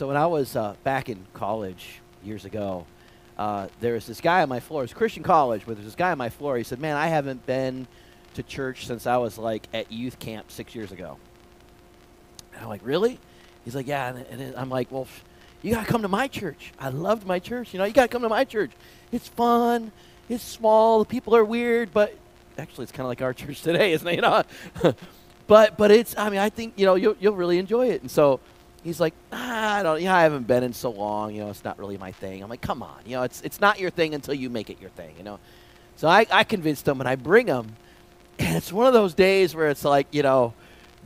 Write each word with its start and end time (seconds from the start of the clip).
So 0.00 0.06
when 0.06 0.16
I 0.16 0.28
was 0.28 0.56
uh, 0.56 0.76
back 0.82 1.10
in 1.10 1.26
college 1.34 2.00
years 2.24 2.46
ago, 2.46 2.86
uh, 3.36 3.68
there 3.80 3.92
was 3.92 4.06
this 4.06 4.22
guy 4.22 4.40
on 4.40 4.48
my 4.48 4.58
floor. 4.58 4.80
It 4.80 4.84
was 4.84 4.94
Christian 4.94 5.22
college, 5.22 5.64
but 5.66 5.74
there 5.74 5.84
was 5.84 5.92
this 5.92 5.94
guy 5.94 6.10
on 6.10 6.16
my 6.16 6.30
floor. 6.30 6.56
He 6.56 6.64
said, 6.64 6.80
"Man, 6.80 6.96
I 6.96 7.08
haven't 7.08 7.44
been 7.44 7.86
to 8.32 8.42
church 8.42 8.86
since 8.86 9.06
I 9.06 9.18
was 9.18 9.36
like 9.36 9.68
at 9.74 9.92
youth 9.92 10.18
camp 10.18 10.50
six 10.50 10.74
years 10.74 10.90
ago." 10.90 11.18
And 12.54 12.62
I'm 12.62 12.70
like, 12.70 12.80
"Really?" 12.82 13.18
He's 13.66 13.74
like, 13.74 13.86
"Yeah." 13.86 14.08
And, 14.08 14.40
and 14.40 14.56
I'm 14.56 14.70
like, 14.70 14.90
"Well, 14.90 15.06
you 15.60 15.74
gotta 15.74 15.86
come 15.86 16.00
to 16.00 16.08
my 16.08 16.28
church. 16.28 16.72
I 16.78 16.88
loved 16.88 17.26
my 17.26 17.38
church. 17.38 17.74
You 17.74 17.78
know, 17.78 17.84
you 17.84 17.92
gotta 17.92 18.08
come 18.08 18.22
to 18.22 18.30
my 18.30 18.44
church. 18.44 18.70
It's 19.12 19.28
fun. 19.28 19.92
It's 20.30 20.42
small. 20.42 21.00
The 21.00 21.04
people 21.04 21.36
are 21.36 21.44
weird, 21.44 21.92
but 21.92 22.16
actually, 22.56 22.84
it's 22.84 22.92
kind 22.92 23.04
of 23.04 23.08
like 23.08 23.20
our 23.20 23.34
church 23.42 23.60
today, 23.60 23.92
isn't 23.92 24.08
it? 24.08 24.14
You 24.14 24.22
know, 24.22 24.44
but 25.46 25.76
but 25.76 25.90
it's. 25.90 26.16
I 26.16 26.30
mean, 26.30 26.40
I 26.40 26.48
think 26.48 26.72
you 26.78 26.86
know 26.86 26.94
you'll 26.94 27.16
you'll 27.20 27.36
really 27.36 27.58
enjoy 27.58 27.90
it. 27.90 28.00
And 28.00 28.10
so 28.10 28.40
he's 28.82 29.00
like, 29.00 29.14
ah, 29.32 29.76
I 29.76 29.82
don't, 29.82 30.00
yeah, 30.00 30.14
I 30.14 30.22
haven't 30.22 30.46
been 30.46 30.62
in 30.62 30.72
so 30.72 30.90
long. 30.90 31.34
You 31.34 31.42
know, 31.42 31.50
it's 31.50 31.64
not 31.64 31.78
really 31.78 31.98
my 31.98 32.12
thing. 32.12 32.42
I'm 32.42 32.48
like, 32.48 32.60
come 32.60 32.82
on, 32.82 33.00
you 33.06 33.16
know, 33.16 33.22
it's 33.22 33.40
it's 33.42 33.60
not 33.60 33.78
your 33.78 33.90
thing 33.90 34.14
until 34.14 34.34
you 34.34 34.50
make 34.50 34.70
it 34.70 34.80
your 34.80 34.90
thing. 34.90 35.14
You 35.18 35.24
know, 35.24 35.38
so 35.96 36.08
I, 36.08 36.26
I 36.30 36.44
convinced 36.44 36.86
him 36.86 37.00
and 37.00 37.08
I 37.08 37.16
bring 37.16 37.46
him, 37.46 37.76
and 38.38 38.56
it's 38.56 38.72
one 38.72 38.86
of 38.86 38.92
those 38.92 39.14
days 39.14 39.54
where 39.54 39.68
it's 39.68 39.84
like, 39.84 40.06
you 40.12 40.22
know, 40.22 40.54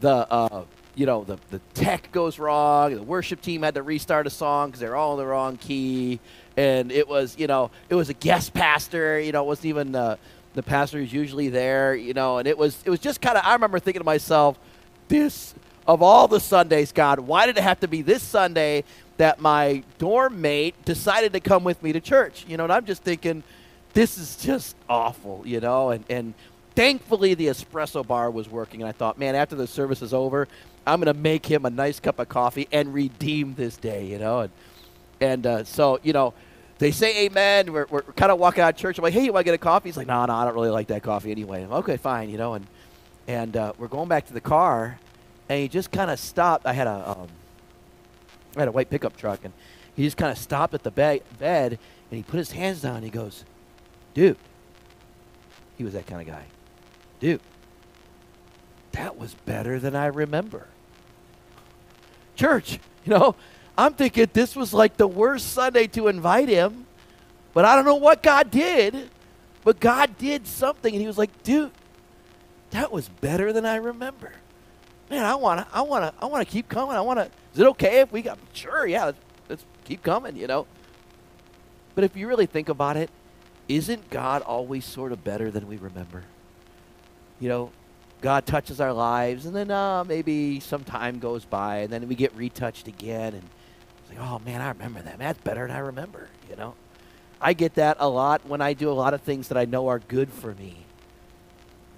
the 0.00 0.10
uh, 0.30 0.64
you 0.94 1.06
know 1.06 1.24
the 1.24 1.38
the 1.50 1.60
tech 1.74 2.10
goes 2.12 2.38
wrong. 2.38 2.94
The 2.94 3.02
worship 3.02 3.40
team 3.40 3.62
had 3.62 3.74
to 3.74 3.82
restart 3.82 4.26
a 4.26 4.30
song 4.30 4.68
because 4.68 4.80
they're 4.80 4.96
all 4.96 5.14
in 5.14 5.18
the 5.18 5.26
wrong 5.26 5.56
key, 5.56 6.20
and 6.56 6.92
it 6.92 7.08
was 7.08 7.36
you 7.38 7.46
know 7.46 7.70
it 7.88 7.94
was 7.94 8.08
a 8.08 8.14
guest 8.14 8.54
pastor. 8.54 9.18
You 9.20 9.32
know, 9.32 9.42
it 9.42 9.46
wasn't 9.46 9.66
even 9.66 9.92
the 9.92 10.18
the 10.54 10.62
pastor 10.62 10.98
who's 10.98 11.12
usually 11.12 11.48
there. 11.48 11.94
You 11.94 12.14
know, 12.14 12.38
and 12.38 12.46
it 12.46 12.56
was 12.56 12.80
it 12.84 12.90
was 12.90 13.00
just 13.00 13.20
kind 13.20 13.36
of. 13.36 13.44
I 13.44 13.54
remember 13.54 13.78
thinking 13.78 14.00
to 14.00 14.04
myself, 14.04 14.58
this 15.08 15.54
of 15.86 16.02
all 16.02 16.28
the 16.28 16.40
Sundays, 16.40 16.92
God, 16.92 17.20
why 17.20 17.46
did 17.46 17.58
it 17.58 17.62
have 17.62 17.80
to 17.80 17.88
be 17.88 18.02
this 18.02 18.22
Sunday 18.22 18.84
that 19.16 19.40
my 19.40 19.82
dorm 19.98 20.40
mate 20.40 20.74
decided 20.84 21.32
to 21.34 21.40
come 21.40 21.64
with 21.64 21.82
me 21.82 21.92
to 21.92 22.00
church? 22.00 22.44
You 22.48 22.56
know, 22.56 22.64
and 22.64 22.72
I'm 22.72 22.86
just 22.86 23.02
thinking, 23.02 23.42
this 23.92 24.18
is 24.18 24.36
just 24.36 24.76
awful, 24.88 25.42
you 25.44 25.60
know, 25.60 25.90
and, 25.90 26.04
and 26.08 26.34
thankfully 26.74 27.34
the 27.34 27.46
espresso 27.46 28.06
bar 28.06 28.30
was 28.30 28.48
working, 28.48 28.82
and 28.82 28.88
I 28.88 28.92
thought, 28.92 29.18
man, 29.18 29.34
after 29.34 29.54
the 29.54 29.66
service 29.66 30.02
is 30.02 30.12
over, 30.12 30.48
I'm 30.86 31.00
going 31.00 31.14
to 31.14 31.18
make 31.18 31.46
him 31.46 31.64
a 31.64 31.70
nice 31.70 32.00
cup 32.00 32.18
of 32.18 32.28
coffee 32.28 32.68
and 32.72 32.92
redeem 32.92 33.54
this 33.54 33.76
day, 33.76 34.06
you 34.06 34.18
know, 34.18 34.40
and, 34.40 34.52
and 35.20 35.46
uh, 35.46 35.64
so, 35.64 36.00
you 36.02 36.12
know, 36.12 36.34
they 36.78 36.90
say 36.90 37.26
amen. 37.26 37.72
We're, 37.72 37.86
we're 37.88 38.02
kind 38.02 38.32
of 38.32 38.38
walking 38.38 38.62
out 38.62 38.74
of 38.74 38.76
church. 38.76 38.98
I'm 38.98 39.04
like, 39.04 39.14
hey, 39.14 39.24
you 39.24 39.32
want 39.32 39.44
to 39.44 39.44
get 39.44 39.54
a 39.54 39.58
coffee? 39.58 39.88
He's 39.88 39.96
like, 39.96 40.08
no, 40.08 40.24
no, 40.26 40.34
I 40.34 40.44
don't 40.44 40.54
really 40.54 40.70
like 40.70 40.88
that 40.88 41.04
coffee 41.04 41.30
anyway. 41.30 41.62
I'm, 41.62 41.72
okay, 41.72 41.96
fine, 41.96 42.30
you 42.30 42.36
know, 42.36 42.54
and, 42.54 42.66
and 43.28 43.56
uh, 43.56 43.72
we're 43.78 43.88
going 43.88 44.08
back 44.08 44.26
to 44.26 44.32
the 44.32 44.40
car, 44.40 44.98
and 45.48 45.60
he 45.60 45.68
just 45.68 45.90
kind 45.90 46.10
of 46.10 46.18
stopped. 46.18 46.66
I 46.66 46.72
had 46.72 46.86
a 46.86 47.10
um, 47.10 47.28
I 48.56 48.60
had 48.60 48.68
a 48.68 48.72
white 48.72 48.90
pickup 48.90 49.16
truck, 49.16 49.40
and 49.44 49.52
he 49.94 50.04
just 50.04 50.16
kind 50.16 50.30
of 50.30 50.38
stopped 50.38 50.74
at 50.74 50.82
the 50.82 50.90
be- 50.90 51.22
bed 51.38 51.78
and 52.10 52.16
he 52.16 52.22
put 52.22 52.38
his 52.38 52.52
hands 52.52 52.82
down. 52.82 52.96
and 52.96 53.04
He 53.04 53.10
goes, 53.10 53.44
"Dude," 54.14 54.36
he 55.76 55.84
was 55.84 55.94
that 55.94 56.06
kind 56.06 56.20
of 56.20 56.26
guy. 56.32 56.44
Dude, 57.20 57.40
that 58.92 59.18
was 59.18 59.34
better 59.46 59.78
than 59.78 59.96
I 59.96 60.06
remember. 60.06 60.68
Church, 62.36 62.78
you 63.04 63.10
know, 63.10 63.34
I'm 63.76 63.94
thinking 63.94 64.28
this 64.32 64.56
was 64.56 64.72
like 64.72 64.96
the 64.96 65.06
worst 65.06 65.52
Sunday 65.52 65.86
to 65.88 66.08
invite 66.08 66.48
him, 66.48 66.86
but 67.52 67.64
I 67.64 67.76
don't 67.76 67.84
know 67.84 67.94
what 67.96 68.22
God 68.22 68.50
did, 68.50 69.10
but 69.62 69.80
God 69.80 70.16
did 70.18 70.46
something, 70.46 70.92
and 70.92 71.00
he 71.00 71.06
was 71.06 71.18
like, 71.18 71.42
"Dude, 71.42 71.72
that 72.70 72.92
was 72.92 73.08
better 73.08 73.52
than 73.52 73.66
I 73.66 73.76
remember." 73.76 74.32
Man, 75.10 75.24
I 75.24 75.34
want 75.34 75.60
to, 75.60 75.74
I 75.74 75.82
want 75.82 76.04
to, 76.04 76.22
I 76.22 76.26
want 76.26 76.46
to 76.46 76.52
keep 76.52 76.68
coming. 76.68 76.96
I 76.96 77.00
want 77.00 77.18
to. 77.18 77.26
Is 77.52 77.60
it 77.60 77.66
okay 77.68 78.00
if 78.00 78.12
we 78.12 78.22
got? 78.22 78.38
Sure, 78.52 78.86
yeah. 78.86 79.06
Let's, 79.06 79.18
let's 79.48 79.64
keep 79.84 80.02
coming. 80.02 80.36
You 80.36 80.46
know. 80.46 80.66
But 81.94 82.04
if 82.04 82.16
you 82.16 82.26
really 82.26 82.46
think 82.46 82.68
about 82.68 82.96
it, 82.96 83.10
isn't 83.68 84.10
God 84.10 84.42
always 84.42 84.84
sort 84.84 85.12
of 85.12 85.22
better 85.22 85.50
than 85.50 85.68
we 85.68 85.76
remember? 85.76 86.24
You 87.38 87.48
know, 87.48 87.70
God 88.20 88.46
touches 88.46 88.80
our 88.80 88.92
lives, 88.92 89.46
and 89.46 89.54
then 89.54 89.70
uh, 89.70 90.02
maybe 90.04 90.58
some 90.60 90.82
time 90.82 91.18
goes 91.18 91.44
by, 91.44 91.78
and 91.78 91.92
then 91.92 92.08
we 92.08 92.14
get 92.14 92.34
retouched 92.34 92.88
again, 92.88 93.34
and 93.34 93.42
it's 94.00 94.10
like, 94.10 94.18
oh 94.20 94.40
man, 94.40 94.60
I 94.60 94.68
remember 94.68 95.02
that. 95.02 95.18
Man, 95.18 95.28
that's 95.28 95.40
better 95.40 95.66
than 95.66 95.76
I 95.76 95.80
remember. 95.80 96.28
You 96.50 96.56
know, 96.56 96.74
I 97.40 97.52
get 97.52 97.74
that 97.74 97.98
a 98.00 98.08
lot 98.08 98.46
when 98.46 98.60
I 98.60 98.72
do 98.72 98.90
a 98.90 98.92
lot 98.92 99.14
of 99.14 99.20
things 99.22 99.48
that 99.48 99.58
I 99.58 99.66
know 99.66 99.88
are 99.88 99.98
good 99.98 100.32
for 100.32 100.54
me 100.54 100.78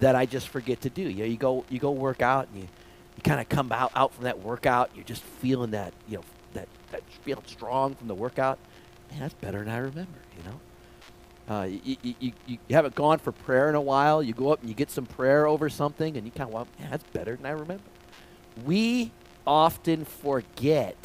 that 0.00 0.14
I 0.14 0.26
just 0.26 0.48
forget 0.48 0.81
to 0.82 0.91
do. 0.91 1.02
You 1.02 1.19
know, 1.19 1.25
you 1.25 1.36
go 1.36 1.64
you 1.69 1.78
go 1.78 1.91
work 1.91 2.22
out 2.22 2.48
and 2.52 2.62
you 2.62 2.69
you 3.16 3.22
kind 3.22 3.41
of 3.41 3.49
come 3.49 3.72
out, 3.72 3.93
out 3.94 4.15
from 4.15 4.25
that 4.25 4.41
workout, 4.41 4.91
you're 4.94 5.04
just 5.04 5.22
feeling 5.22 5.71
that, 5.72 5.93
you 6.09 6.19
know, 6.19 6.25
that, 6.54 6.69
that 6.93 7.03
feeling 7.22 7.44
strong 7.47 7.94
from 7.94 8.09
the 8.09 8.15
workout. 8.15 8.59
Man, 9.10 9.21
that's 9.21 9.34
better 9.34 9.59
than 9.60 9.69
I 9.69 9.78
remember, 9.78 10.19
you 10.37 10.44
know. 10.44 10.60
Uh, 11.49 11.62
you, 11.62 11.97
you, 12.03 12.15
you, 12.19 12.32
you, 12.47 12.59
haven't 12.71 12.97
gone 12.97 13.19
for 13.19 13.31
prayer 13.31 13.69
in 13.69 13.76
a 13.76 13.81
while. 13.81 14.21
You 14.21 14.32
go 14.32 14.53
up 14.53 14.60
and 14.60 14.69
you 14.69 14.75
get 14.75 14.91
some 14.91 15.06
prayer 15.06 15.47
over 15.47 15.69
something, 15.69 16.16
and 16.16 16.26
you 16.26 16.32
kind 16.32 16.49
of, 16.49 16.55
well, 16.55 16.66
man, 16.81 16.91
that's 16.91 17.05
better 17.05 17.37
than 17.37 17.47
I 17.47 17.50
remember. 17.50 17.84
We 18.65 19.12
often 19.47 20.05
forget 20.05 20.97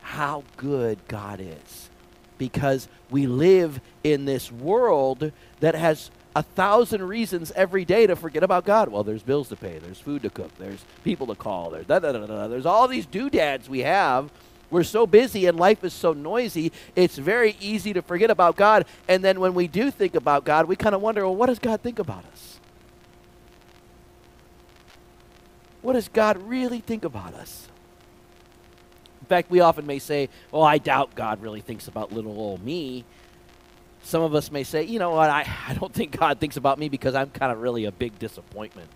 how 0.00 0.42
good 0.56 0.98
God 1.06 1.40
is 1.40 1.88
because 2.36 2.88
we 3.10 3.28
live 3.28 3.80
in 4.02 4.24
this 4.24 4.50
world 4.50 5.30
that 5.60 5.76
has 5.76 6.10
a 6.34 6.42
thousand 6.42 7.02
reasons 7.02 7.50
every 7.56 7.84
day 7.84 8.06
to 8.06 8.14
forget 8.14 8.42
about 8.42 8.64
God. 8.64 8.88
Well, 8.88 9.02
there's 9.02 9.22
bills 9.22 9.48
to 9.48 9.56
pay, 9.56 9.78
there's 9.78 9.98
food 9.98 10.22
to 10.22 10.30
cook, 10.30 10.56
there's 10.58 10.84
people 11.02 11.26
to 11.28 11.34
call, 11.34 11.70
there's 11.70 11.86
da 11.86 11.98
da 11.98 12.12
da. 12.12 12.48
There's 12.48 12.66
all 12.66 12.86
these 12.88 13.06
doodads 13.06 13.68
we 13.68 13.80
have. 13.80 14.30
We're 14.70 14.84
so 14.84 15.04
busy 15.04 15.46
and 15.46 15.58
life 15.58 15.82
is 15.82 15.92
so 15.92 16.12
noisy, 16.12 16.70
it's 16.94 17.18
very 17.18 17.56
easy 17.60 17.92
to 17.92 18.02
forget 18.02 18.30
about 18.30 18.56
God. 18.56 18.86
And 19.08 19.24
then 19.24 19.40
when 19.40 19.54
we 19.54 19.66
do 19.66 19.90
think 19.90 20.14
about 20.14 20.44
God, 20.44 20.66
we 20.66 20.76
kind 20.76 20.94
of 20.94 21.00
wonder, 21.00 21.22
well, 21.22 21.34
what 21.34 21.46
does 21.46 21.58
God 21.58 21.80
think 21.80 21.98
about 21.98 22.24
us? 22.32 22.60
What 25.82 25.94
does 25.94 26.08
God 26.08 26.36
really 26.36 26.80
think 26.80 27.04
about 27.04 27.34
us? 27.34 27.66
In 29.20 29.26
fact, 29.26 29.50
we 29.50 29.60
often 29.60 29.86
may 29.86 29.98
say, 29.98 30.28
well, 30.52 30.62
I 30.62 30.78
doubt 30.78 31.14
God 31.14 31.40
really 31.42 31.60
thinks 31.60 31.88
about 31.88 32.12
little 32.12 32.38
old 32.38 32.62
me. 32.62 33.04
Some 34.02 34.22
of 34.22 34.34
us 34.34 34.50
may 34.50 34.64
say, 34.64 34.84
you 34.84 34.98
know 34.98 35.10
what, 35.10 35.30
I, 35.30 35.46
I 35.68 35.74
don't 35.74 35.92
think 35.92 36.18
God 36.18 36.38
thinks 36.40 36.56
about 36.56 36.78
me 36.78 36.88
because 36.88 37.14
I'm 37.14 37.30
kind 37.30 37.52
of 37.52 37.60
really 37.60 37.84
a 37.84 37.92
big 37.92 38.18
disappointment. 38.18 38.88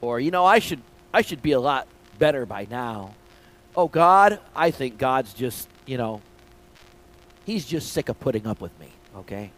Or, 0.00 0.18
you 0.20 0.30
know, 0.30 0.44
I 0.46 0.60
should 0.60 0.80
I 1.12 1.22
should 1.22 1.42
be 1.42 1.52
a 1.52 1.60
lot 1.60 1.88
better 2.18 2.46
by 2.46 2.66
now. 2.70 3.14
Oh 3.76 3.88
God, 3.88 4.40
I 4.54 4.70
think 4.70 4.98
God's 4.98 5.34
just, 5.34 5.68
you 5.86 5.96
know, 5.96 6.20
he's 7.44 7.66
just 7.66 7.92
sick 7.92 8.08
of 8.08 8.18
putting 8.20 8.46
up 8.46 8.60
with 8.60 8.78
me, 8.78 8.88
okay? 9.16 9.50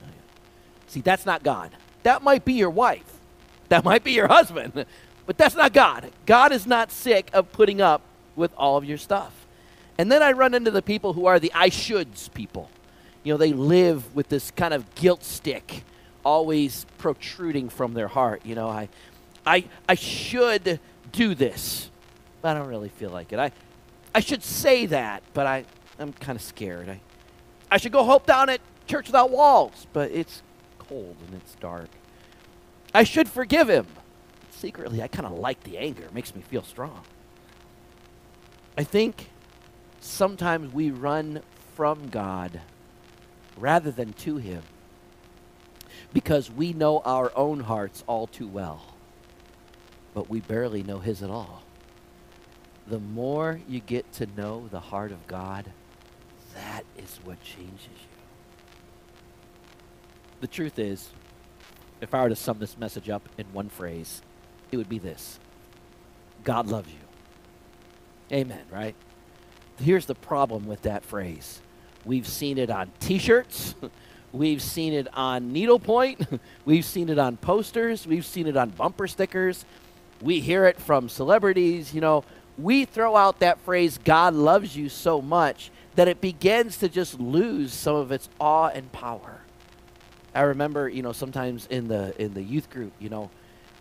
See, 0.86 1.00
that's 1.00 1.24
not 1.24 1.42
God. 1.42 1.70
That 2.02 2.22
might 2.22 2.44
be 2.44 2.54
your 2.54 2.70
wife. 2.70 3.20
That 3.68 3.84
might 3.84 4.04
be 4.04 4.12
your 4.12 4.28
husband. 4.28 4.84
But 5.24 5.38
that's 5.38 5.54
not 5.54 5.72
God. 5.72 6.10
God 6.26 6.52
is 6.52 6.66
not 6.66 6.90
sick 6.90 7.30
of 7.32 7.52
putting 7.52 7.80
up 7.80 8.02
with 8.36 8.52
all 8.56 8.76
of 8.76 8.84
your 8.84 8.98
stuff. 8.98 9.46
And 9.96 10.10
then 10.10 10.22
I 10.22 10.32
run 10.32 10.52
into 10.52 10.70
the 10.70 10.82
people 10.82 11.12
who 11.12 11.26
are 11.26 11.38
the 11.38 11.52
I 11.54 11.70
shoulds 11.70 12.32
people 12.32 12.68
you 13.22 13.32
know, 13.32 13.36
they 13.36 13.52
live 13.52 14.14
with 14.14 14.28
this 14.28 14.50
kind 14.50 14.74
of 14.74 14.94
guilt 14.94 15.24
stick 15.24 15.84
always 16.24 16.86
protruding 16.98 17.68
from 17.68 17.94
their 17.94 18.08
heart. 18.08 18.42
You 18.44 18.54
know, 18.54 18.68
I, 18.68 18.88
I, 19.46 19.64
I 19.88 19.94
should 19.94 20.80
do 21.10 21.34
this, 21.34 21.90
but 22.40 22.56
I 22.56 22.58
don't 22.58 22.68
really 22.68 22.88
feel 22.88 23.10
like 23.10 23.32
it. 23.32 23.38
I, 23.38 23.52
I 24.14 24.20
should 24.20 24.42
say 24.42 24.86
that, 24.86 25.22
but 25.34 25.46
I, 25.46 25.64
I'm 25.98 26.12
kind 26.12 26.36
of 26.36 26.42
scared. 26.42 26.88
I, 26.88 27.00
I 27.70 27.76
should 27.78 27.92
go 27.92 28.04
hope 28.04 28.26
down 28.26 28.48
at 28.50 28.60
Church 28.86 29.06
Without 29.06 29.30
Walls, 29.30 29.86
but 29.92 30.10
it's 30.10 30.42
cold 30.78 31.16
and 31.26 31.40
it's 31.40 31.54
dark. 31.56 31.88
I 32.94 33.04
should 33.04 33.28
forgive 33.28 33.68
him. 33.68 33.86
Secretly, 34.50 35.02
I 35.02 35.08
kind 35.08 35.26
of 35.26 35.32
like 35.32 35.62
the 35.64 35.78
anger. 35.78 36.04
It 36.04 36.14
makes 36.14 36.34
me 36.34 36.42
feel 36.42 36.62
strong. 36.62 37.02
I 38.76 38.84
think 38.84 39.30
sometimes 40.00 40.72
we 40.72 40.90
run 40.90 41.42
from 41.74 42.08
God 42.08 42.60
rather 43.56 43.90
than 43.90 44.12
to 44.14 44.36
Him 44.36 44.62
because 46.12 46.50
we 46.50 46.72
know 46.72 47.00
our 47.00 47.32
own 47.36 47.60
hearts 47.60 48.04
all 48.06 48.26
too 48.26 48.48
well, 48.48 48.94
but 50.14 50.28
we 50.28 50.40
barely 50.40 50.82
know 50.82 50.98
His 50.98 51.22
at 51.22 51.30
all. 51.30 51.62
The 52.86 52.98
more 52.98 53.60
you 53.68 53.80
get 53.80 54.12
to 54.14 54.26
know 54.36 54.68
the 54.70 54.80
heart 54.80 55.12
of 55.12 55.26
God, 55.26 55.70
that 56.54 56.84
is 56.96 57.20
what 57.24 57.42
changes 57.42 57.88
you. 57.88 58.12
The 60.40 60.48
truth 60.48 60.78
is, 60.78 61.08
if 62.00 62.12
I 62.14 62.22
were 62.22 62.28
to 62.28 62.36
sum 62.36 62.58
this 62.58 62.76
message 62.76 63.08
up 63.08 63.28
in 63.38 63.46
one 63.52 63.68
phrase, 63.68 64.22
it 64.72 64.76
would 64.76 64.88
be 64.88 64.98
this 64.98 65.38
God 66.44 66.66
loves 66.66 66.90
you. 66.90 68.36
Amen, 68.36 68.62
right? 68.70 68.94
Here's 69.78 70.06
the 70.06 70.14
problem 70.14 70.66
with 70.66 70.82
that 70.82 71.04
phrase 71.04 71.60
We've 72.04 72.26
seen 72.26 72.58
it 72.58 72.70
on 72.70 72.90
t 73.00 73.18
shirts. 73.18 73.74
We've 74.32 74.62
seen 74.62 74.94
it 74.94 75.08
on 75.12 75.52
needlepoint. 75.52 76.26
We've 76.64 76.84
seen 76.84 77.10
it 77.10 77.18
on 77.18 77.36
posters. 77.36 78.06
We've 78.06 78.24
seen 78.24 78.46
it 78.46 78.56
on 78.56 78.70
bumper 78.70 79.06
stickers. 79.06 79.66
We 80.22 80.40
hear 80.40 80.64
it 80.64 80.80
from 80.80 81.10
celebrities. 81.10 81.92
You 81.92 82.00
know, 82.00 82.24
we 82.58 82.84
throw 82.84 83.16
out 83.16 83.40
that 83.40 83.60
phrase, 83.60 83.98
God 83.98 84.34
loves 84.34 84.76
you 84.76 84.88
so 84.88 85.20
much, 85.20 85.70
that 85.96 86.08
it 86.08 86.20
begins 86.20 86.78
to 86.78 86.88
just 86.88 87.20
lose 87.20 87.72
some 87.72 87.96
of 87.96 88.12
its 88.12 88.28
awe 88.40 88.68
and 88.68 88.90
power. 88.92 89.40
I 90.34 90.42
remember, 90.42 90.88
you 90.88 91.02
know, 91.02 91.12
sometimes 91.12 91.66
in 91.66 91.88
the 91.88 92.14
in 92.20 92.32
the 92.32 92.42
youth 92.42 92.70
group, 92.70 92.92
you 92.98 93.10
know, 93.10 93.30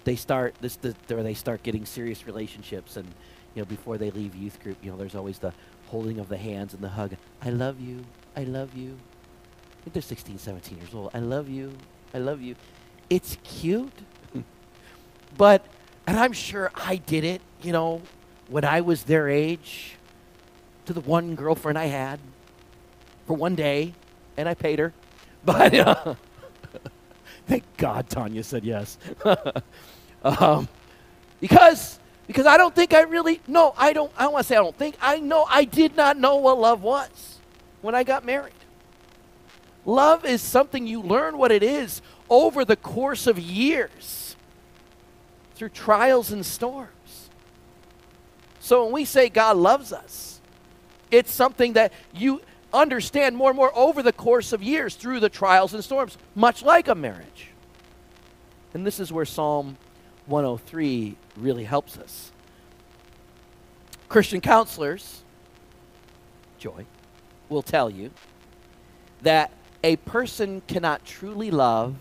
they 0.04 0.16
start 0.16 0.56
this, 0.60 0.76
the, 0.78 0.94
they 1.08 1.34
start 1.34 1.64
getting 1.64 1.86
serious 1.86 2.26
relationships, 2.26 2.98
and 2.98 3.08
you 3.56 3.62
know, 3.62 3.66
before 3.66 3.98
they 3.98 4.12
leave 4.12 4.36
youth 4.36 4.62
group, 4.62 4.78
you 4.82 4.92
know, 4.92 4.98
there's 4.98 5.16
always 5.16 5.40
the 5.40 5.54
holding 5.92 6.20
of 6.20 6.30
the 6.30 6.38
hands 6.38 6.74
and 6.74 6.82
the 6.82 6.90
hug. 6.90 7.16
I 7.42 7.50
love 7.50 7.82
you. 7.82 8.06
I 8.36 8.44
love 8.46 8.76
you. 8.76 8.98
I 9.80 9.84
think 9.84 9.94
they're 9.94 10.02
16, 10.02 10.38
17 10.38 10.78
years 10.78 10.94
old. 10.96 11.12
I 11.14 11.20
love 11.20 11.50
you. 11.50 11.74
I 12.14 12.20
love 12.20 12.42
you. 12.42 12.56
It's 13.10 13.38
cute, 13.44 13.92
but 15.38 15.66
and 16.08 16.18
I'm 16.18 16.32
sure 16.32 16.72
I 16.74 16.96
did 16.96 17.24
it, 17.24 17.42
you 17.62 17.74
know, 17.74 18.02
when 18.48 18.64
I 18.64 18.82
was 18.82 19.04
their 19.04 19.28
age, 19.28 19.98
to 20.86 20.94
the 20.94 21.02
one 21.02 21.36
girlfriend 21.36 21.78
I 21.78 21.86
had 21.86 22.20
for 23.28 23.34
one 23.36 23.56
day, 23.56 23.94
and 24.38 24.48
I 24.48 24.54
paid 24.54 24.80
her. 24.80 24.94
But 25.44 25.74
uh, 25.74 26.14
thank 27.48 27.64
God 27.78 28.08
Tanya 28.08 28.44
said 28.44 28.64
yes. 28.64 29.00
um, 30.24 30.68
because 31.40 31.98
because 32.32 32.46
I 32.46 32.56
don't 32.56 32.74
think 32.74 32.94
I 32.94 33.02
really 33.02 33.42
no 33.48 33.74
I 33.78 33.94
don't 33.94 34.12
I 34.18 34.24
don't 34.24 34.34
want 34.34 34.46
to 34.46 34.48
say 34.48 34.56
I 34.56 34.60
don't 34.60 34.78
think 34.78 34.96
I 35.02 35.20
know 35.20 35.46
I 35.50 35.66
did 35.66 35.98
not 35.98 36.18
know 36.18 36.38
what 36.38 36.58
love 36.58 36.82
was 36.82 37.40
when 37.82 37.94
I 37.94 38.04
got 38.04 38.26
married. 38.26 38.54
Love 39.86 40.26
is 40.26 40.42
something 40.42 40.88
you 40.88 41.02
learn 41.02 41.38
what 41.38 41.52
it 41.52 41.64
is 41.64 42.02
over 42.30 42.64
the 42.64 42.76
course 42.76 43.28
of 43.28 43.38
years 43.38 44.36
through 45.56 45.70
trials 45.70 46.32
and 46.32 46.46
storms. 46.46 47.30
So 48.60 48.86
when 48.86 48.94
we 48.94 49.06
say 49.06 49.28
God 49.28 49.58
loves 49.58 49.92
us, 49.92 50.40
it's 51.10 51.32
something 51.32 51.74
that 51.74 51.92
you 52.14 52.42
understand 52.74 53.36
more 53.36 53.50
and 53.50 53.58
more 53.58 53.76
over 53.76 54.02
the 54.02 54.14
course 54.14 54.54
of 54.54 54.64
years 54.64 54.96
through 54.96 55.20
the 55.20 55.30
trials 55.30 55.74
and 55.74 55.84
storms, 55.84 56.18
much 56.36 56.64
like 56.64 56.88
a 56.88 56.96
marriage. 56.96 57.50
And 58.74 58.86
this 58.86 59.00
is 59.00 59.12
where 59.12 59.26
Psalm 59.26 59.78
103 60.28 61.16
really 61.38 61.64
helps 61.64 61.98
us. 61.98 62.32
Christian 64.10 64.42
counselors, 64.42 65.24
Joy, 66.58 66.86
will 67.50 67.62
tell 67.62 67.90
you 67.90 68.12
that 69.22 69.52
a 69.84 69.96
person 69.98 70.62
cannot 70.68 71.06
truly 71.06 71.50
love 71.52 71.96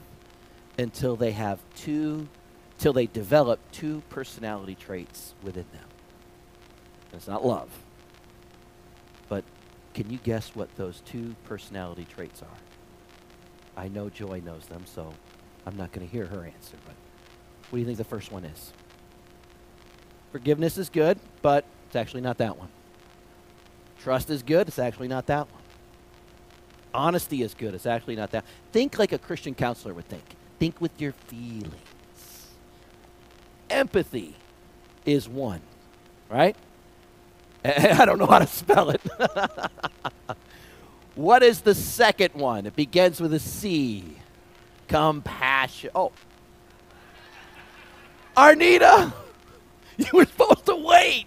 until 0.79 1.17
they 1.17 1.33
have 1.33 1.61
two, 1.77 2.29
till 2.79 2.93
they 2.93 3.07
develop 3.07 3.61
two 3.73 4.03
personality 4.11 4.75
traits 4.75 5.35
within 5.43 5.67
them. 5.73 5.85
It's 7.13 7.29
not 7.29 7.45
love. 7.45 7.69
But 9.29 9.45
can 9.95 10.11
you 10.11 10.19
guess 10.19 10.55
what 10.55 10.75
those 10.77 11.01
two 11.05 11.35
personality 11.45 12.07
traits 12.13 12.43
are? 12.43 12.59
I 13.77 13.89
know 13.89 14.11
Joy 14.11 14.41
knows 14.45 14.67
them, 14.67 14.83
so 14.85 15.13
I'm 15.67 15.77
not 15.77 15.93
going 15.93 16.07
to 16.07 16.11
hear 16.11 16.27
her 16.27 16.45
answer, 16.45 16.77
but 16.85 16.95
what 17.71 17.77
do 17.77 17.81
you 17.81 17.87
think 17.87 17.99
the 17.99 18.05
first 18.05 18.33
one 18.33 18.45
is? 18.45 18.73
Forgiveness 20.33 20.77
is 20.77 20.89
good, 20.89 21.19
but 21.43 21.65
it's 21.87 21.97
actually 21.97 22.21
not 22.21 22.39
that 22.39 22.59
one. 22.59 22.69
Trust 24.03 24.31
is 24.31 24.43
good, 24.43 24.69
it's 24.69 24.79
actually 24.79 25.09
not 25.09 25.27
that 25.27 25.51
one. 25.51 25.63
Honesty 26.93 27.43
is 27.43 27.55
good, 27.55 27.75
it's 27.75 27.87
actually 27.87 28.17
not 28.17 28.33
that. 28.33 28.45
Think 28.73 28.99
like 28.99 29.13
a 29.13 29.19
Christian 29.19 29.55
counselor 29.55 29.95
would 29.95 30.09
think. 30.09 30.25
Think 30.59 30.81
with 30.81 31.01
your 31.01 31.13
feelings. 31.13 31.75
Empathy 33.69 34.35
is 35.07 35.29
one, 35.29 35.61
right? 36.29 36.57
I 37.65 38.05
don't 38.05 38.19
know 38.19 38.27
how 38.27 38.41
to 38.41 38.47
spell 38.47 38.91
it. 38.91 39.01
what 41.15 41.43
is 41.43 41.61
the 41.61 41.75
second 41.75 42.35
one? 42.35 42.67
It 42.67 42.75
begins 42.75 43.21
with 43.21 43.33
a 43.33 43.39
C. 43.39 44.17
Compassion. 44.89 45.91
Oh. 45.95 46.13
Arnita, 48.41 49.13
you 49.99 50.07
were 50.15 50.25
supposed 50.25 50.65
to 50.65 50.75
wait. 50.75 51.27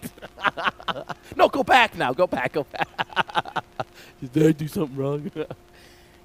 no, 1.36 1.48
go 1.48 1.64
back 1.64 1.96
now. 1.96 2.12
Go 2.12 2.26
back. 2.26 2.54
Go 2.54 2.64
back. 2.64 3.64
Did 4.34 4.48
I 4.48 4.52
do 4.52 4.68
something 4.68 4.96
wrong? 4.96 5.32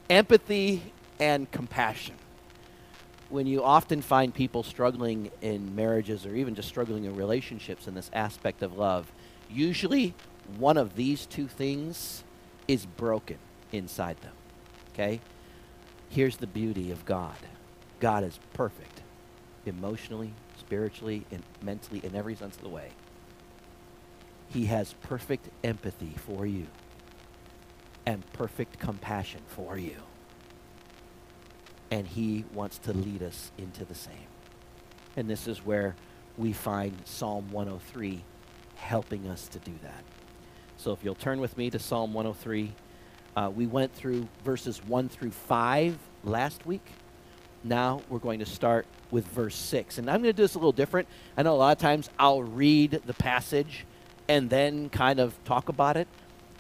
Empathy 0.09 0.95
and 1.21 1.51
compassion. 1.51 2.15
When 3.29 3.47
you 3.47 3.63
often 3.63 4.01
find 4.01 4.33
people 4.33 4.63
struggling 4.63 5.31
in 5.43 5.77
marriages 5.77 6.25
or 6.25 6.35
even 6.35 6.55
just 6.55 6.69
struggling 6.69 7.05
in 7.05 7.15
relationships 7.15 7.87
in 7.87 7.95
this 7.95 8.11
aspect 8.15 8.63
of 8.63 8.79
love, 8.79 9.13
usually 9.51 10.15
one 10.57 10.79
of 10.79 10.97
these 10.97 11.27
two 11.27 11.49
things 11.49 12.25
is 12.67 12.87
broken 12.87 13.37
inside 13.73 14.17
them. 14.23 14.33
Okay? 14.95 15.21
Here's 16.09 16.39
the 16.39 16.47
beauty 16.47 16.91
of 16.91 17.05
God 17.05 17.37
God 18.01 18.25
is 18.25 18.41
perfect 18.55 19.03
emotionally, 19.67 20.33
spiritually, 20.59 21.25
and 21.31 21.43
mentally, 21.63 22.01
in 22.05 22.15
every 22.15 22.35
sense 22.35 22.57
of 22.57 22.63
the 22.63 22.69
way. 22.69 22.91
He 24.49 24.67
has 24.67 24.95
perfect 25.03 25.49
empathy 25.63 26.15
for 26.17 26.47
you 26.47 26.67
and 28.07 28.25
perfect 28.33 28.79
compassion 28.79 29.43
for 29.49 29.77
you. 29.77 29.97
And 31.91 32.07
he 32.07 32.45
wants 32.55 32.79
to 32.79 32.93
lead 32.93 33.23
us 33.23 33.53
into 33.59 33.85
the 33.85 33.95
same. 33.95 34.15
And 35.17 35.29
this 35.29 35.47
is 35.47 35.65
where 35.65 35.95
we 36.37 36.53
find 36.53 36.95
Psalm 37.05 37.51
103 37.51 38.23
helping 38.77 39.29
us 39.29 39.49
to 39.49 39.59
do 39.59 39.73
that. 39.83 40.05
So 40.77 40.93
if 40.93 41.03
you'll 41.03 41.17
turn 41.17 41.41
with 41.41 41.59
me 41.59 41.71
to 41.71 41.79
Psalm 41.79 42.15
103, 42.15 42.73
uh, 43.37 43.51
we 43.55 43.67
went 43.67 43.93
through 43.93 44.29
verses 44.45 44.83
1 44.87 45.09
through 45.09 45.33
5 45.33 45.99
last 46.25 46.65
week. 46.65 46.87
Now 47.65 48.03
we're 48.09 48.19
going 48.19 48.39
to 48.41 48.47
start 48.47 48.87
with 49.11 49.27
verse 49.29 49.55
6. 49.55 49.99
And 49.99 50.11
I'm 50.11 50.23
going 50.23 50.33
to 50.33 50.37
do 50.37 50.43
this 50.43 50.55
a 50.55 50.59
little 50.59 50.73
different. 50.73 51.09
I 51.37 51.43
know 51.43 51.55
a 51.55 51.57
lot 51.57 51.77
of 51.77 51.81
times 51.81 52.11
I'll 52.19 52.43
read 52.43 53.03
the 53.07 53.15
passage 53.15 53.85
and 54.29 54.51
then 54.51 54.91
kind 54.91 55.19
of 55.19 55.35
talk 55.45 55.69
about 55.69 55.97
it. 55.97 56.09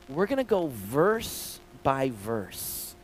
We're 0.08 0.26
going 0.26 0.38
to 0.38 0.44
go 0.44 0.68
verse 0.68 1.60
by 1.82 2.10
verse 2.10 2.94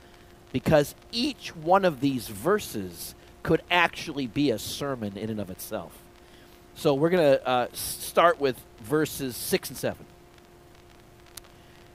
because 0.53 0.95
each 1.13 1.55
one 1.55 1.85
of 1.85 2.01
these 2.01 2.29
verses 2.29 3.15
could 3.43 3.63
actually 3.71 4.27
be 4.27 4.51
a 4.51 4.59
sermon 4.59 5.17
in 5.17 5.31
and 5.31 5.41
of 5.41 5.51
itself. 5.51 5.93
So 6.75 6.95
we're 6.95 7.11
going 7.11 7.39
to 7.39 7.47
uh, 7.47 7.69
start 7.73 8.41
with 8.41 8.57
verses 8.83 9.37
6 9.37 9.71
and 9.71 9.79
7. 9.79 10.07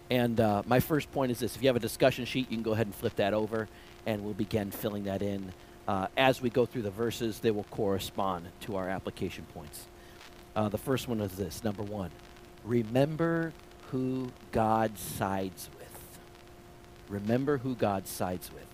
And 0.09 0.39
uh, 0.39 0.63
my 0.65 0.79
first 0.79 1.11
point 1.11 1.31
is 1.31 1.39
this 1.39 1.55
if 1.55 1.61
you 1.61 1.69
have 1.69 1.75
a 1.75 1.81
discussion 1.81 2.25
sheet, 2.25 2.49
you 2.49 2.57
can 2.57 2.63
go 2.63 2.71
ahead 2.71 2.87
and 2.87 2.95
flip 2.95 3.15
that 3.17 3.33
over, 3.33 3.67
and 4.05 4.23
we'll 4.23 4.33
begin 4.33 4.71
filling 4.71 5.03
that 5.03 5.21
in. 5.21 5.53
Uh, 5.89 6.05
as 6.17 6.39
we 6.39 6.51
go 6.51 6.67
through 6.67 6.83
the 6.83 6.91
verses, 6.91 7.39
they 7.39 7.49
will 7.49 7.65
correspond 7.71 8.45
to 8.59 8.75
our 8.75 8.87
application 8.87 9.43
points. 9.55 9.87
Uh, 10.55 10.69
the 10.69 10.77
first 10.77 11.07
one 11.07 11.19
is 11.19 11.31
this 11.31 11.63
number 11.63 11.81
one, 11.81 12.11
remember 12.63 13.53
who 13.89 14.31
God 14.51 14.99
sides 14.99 15.67
with. 15.79 16.19
Remember 17.09 17.57
who 17.57 17.73
God 17.73 18.07
sides 18.07 18.51
with. 18.53 18.67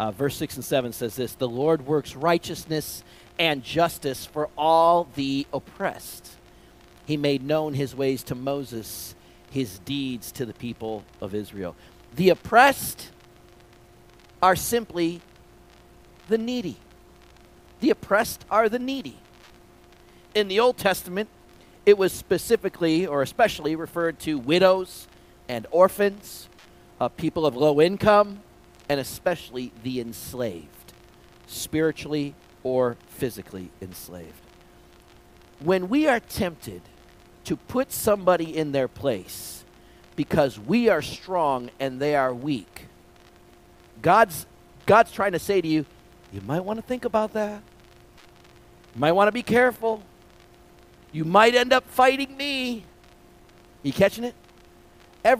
Uh, 0.00 0.10
verse 0.10 0.34
6 0.38 0.56
and 0.56 0.64
7 0.64 0.92
says 0.92 1.14
this 1.14 1.34
The 1.34 1.46
Lord 1.46 1.86
works 1.86 2.16
righteousness 2.16 3.04
and 3.38 3.62
justice 3.62 4.26
for 4.26 4.48
all 4.58 5.06
the 5.14 5.46
oppressed. 5.52 6.32
He 7.06 7.16
made 7.16 7.44
known 7.44 7.74
his 7.74 7.94
ways 7.94 8.24
to 8.24 8.34
Moses, 8.34 9.14
his 9.52 9.78
deeds 9.78 10.32
to 10.32 10.44
the 10.44 10.54
people 10.54 11.04
of 11.20 11.32
Israel. 11.32 11.76
The 12.16 12.30
oppressed 12.30 13.12
are 14.42 14.56
simply 14.56 15.20
the 16.30 16.38
needy. 16.38 16.76
The 17.80 17.90
oppressed 17.90 18.46
are 18.50 18.68
the 18.68 18.78
needy. 18.78 19.18
In 20.34 20.48
the 20.48 20.60
Old 20.60 20.78
Testament, 20.78 21.28
it 21.84 21.98
was 21.98 22.12
specifically 22.12 23.06
or 23.06 23.20
especially 23.20 23.74
referred 23.74 24.18
to 24.20 24.38
widows 24.38 25.08
and 25.48 25.66
orphans, 25.70 26.48
uh, 27.00 27.08
people 27.08 27.44
of 27.44 27.56
low 27.56 27.80
income, 27.80 28.40
and 28.88 29.00
especially 29.00 29.72
the 29.82 30.00
enslaved, 30.00 30.92
spiritually 31.46 32.34
or 32.62 32.96
physically 33.08 33.70
enslaved. 33.82 34.40
When 35.58 35.88
we 35.88 36.06
are 36.06 36.20
tempted 36.20 36.82
to 37.44 37.56
put 37.56 37.92
somebody 37.92 38.56
in 38.56 38.72
their 38.72 38.88
place 38.88 39.64
because 40.14 40.58
we 40.58 40.88
are 40.88 41.02
strong 41.02 41.70
and 41.80 42.00
they 42.00 42.14
are 42.14 42.32
weak, 42.32 42.86
God's, 44.02 44.46
God's 44.86 45.12
trying 45.12 45.32
to 45.32 45.38
say 45.38 45.60
to 45.60 45.68
you, 45.68 45.86
you 46.32 46.40
might 46.42 46.60
want 46.60 46.78
to 46.78 46.82
think 46.82 47.04
about 47.04 47.32
that. 47.32 47.62
You 48.94 49.00
might 49.00 49.12
want 49.12 49.28
to 49.28 49.32
be 49.32 49.42
careful. 49.42 50.02
You 51.12 51.24
might 51.24 51.54
end 51.54 51.72
up 51.72 51.84
fighting 51.88 52.36
me. 52.36 52.84
You 53.82 53.92
catching 53.92 54.24
it? 54.24 54.34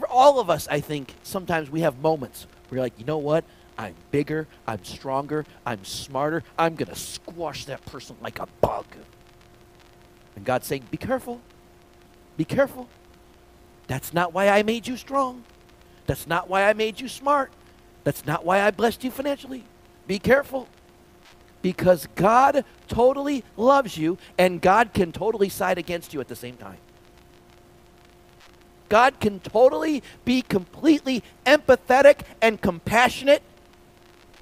All 0.09 0.39
of 0.39 0.49
us, 0.49 0.67
I 0.69 0.79
think, 0.79 1.15
sometimes 1.23 1.69
we 1.69 1.81
have 1.81 1.99
moments 1.99 2.45
where 2.69 2.77
you're 2.77 2.85
like, 2.85 2.99
you 2.99 3.05
know 3.05 3.17
what? 3.17 3.43
I'm 3.77 3.95
bigger, 4.11 4.47
I'm 4.67 4.83
stronger, 4.83 5.45
I'm 5.65 5.83
smarter. 5.85 6.43
I'm 6.57 6.75
going 6.75 6.89
to 6.89 6.95
squash 6.95 7.65
that 7.65 7.83
person 7.85 8.15
like 8.21 8.39
a 8.39 8.47
bug. 8.59 8.85
And 10.35 10.45
God's 10.45 10.67
saying, 10.67 10.83
be 10.91 10.97
careful. 10.97 11.41
Be 12.37 12.45
careful. 12.45 12.87
That's 13.87 14.13
not 14.13 14.33
why 14.33 14.49
I 14.49 14.61
made 14.63 14.87
you 14.87 14.97
strong. 14.97 15.43
That's 16.05 16.27
not 16.27 16.49
why 16.49 16.69
I 16.69 16.73
made 16.73 16.99
you 16.99 17.07
smart. 17.07 17.51
That's 18.03 18.25
not 18.25 18.45
why 18.45 18.61
I 18.61 18.71
blessed 18.71 19.03
you 19.03 19.11
financially. 19.11 19.63
Be 20.05 20.19
careful. 20.19 20.67
Because 21.61 22.07
God 22.15 22.65
totally 22.87 23.43
loves 23.55 23.97
you 23.97 24.17
and 24.37 24.61
God 24.61 24.93
can 24.93 25.11
totally 25.11 25.49
side 25.49 25.77
against 25.77 26.13
you 26.13 26.19
at 26.19 26.27
the 26.27 26.35
same 26.35 26.57
time. 26.57 26.77
God 28.89 29.19
can 29.19 29.39
totally 29.39 30.03
be 30.25 30.41
completely 30.41 31.23
empathetic 31.45 32.21
and 32.41 32.61
compassionate 32.61 33.41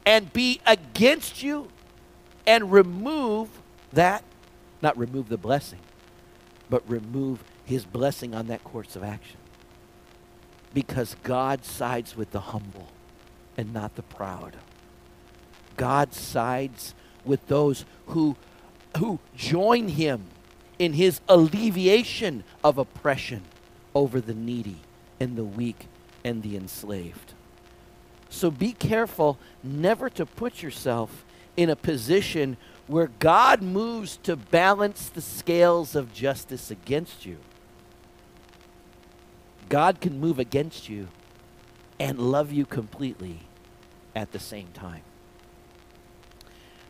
and 0.06 0.34
be 0.34 0.60
against 0.66 1.44
you 1.44 1.68
and 2.48 2.72
remove 2.72 3.50
that, 3.94 4.24
not 4.82 4.98
remove 4.98 5.30
the 5.30 5.38
blessing, 5.38 5.80
but 6.68 6.82
remove 6.90 7.44
his 7.64 7.86
blessing 7.86 8.34
on 8.34 8.48
that 8.48 8.64
course 8.64 8.96
of 8.96 9.04
action. 9.04 9.38
Because 10.74 11.16
God 11.22 11.64
sides 11.64 12.18
with 12.18 12.32
the 12.32 12.40
humble 12.40 12.88
and 13.56 13.72
not 13.72 13.96
the 13.96 14.02
proud. 14.02 14.56
God 15.78 16.14
sides 16.14 16.96
with 17.26 17.46
those 17.48 17.86
who, 18.08 18.36
who 18.98 19.20
join 19.36 19.90
him 19.90 20.26
in 20.78 20.94
his 20.94 21.20
alleviation 21.28 22.44
of 22.64 22.78
oppression 22.78 23.44
over 23.94 24.22
the 24.22 24.34
needy 24.34 24.78
and 25.20 25.36
the 25.36 25.44
weak 25.44 25.88
and 26.24 26.42
the 26.44 26.56
enslaved. 26.56 27.34
So 28.30 28.52
be 28.52 28.74
careful 28.74 29.38
never 29.64 30.10
to 30.12 30.26
put 30.26 30.62
yourself 30.62 31.26
in 31.58 31.70
a 31.70 31.76
position 31.76 32.58
where 32.88 33.12
God 33.20 33.62
moves 33.62 34.18
to 34.24 34.36
balance 34.36 35.10
the 35.10 35.22
scales 35.22 35.96
of 35.96 36.14
justice 36.14 36.72
against 36.72 37.26
you. 37.26 37.38
God 39.68 40.02
can 40.02 40.20
move 40.20 40.40
against 40.40 40.90
you 40.90 41.10
and 42.00 42.20
love 42.20 42.52
you 42.52 42.66
completely 42.66 43.42
at 44.16 44.32
the 44.32 44.40
same 44.40 44.68
time. 44.74 45.02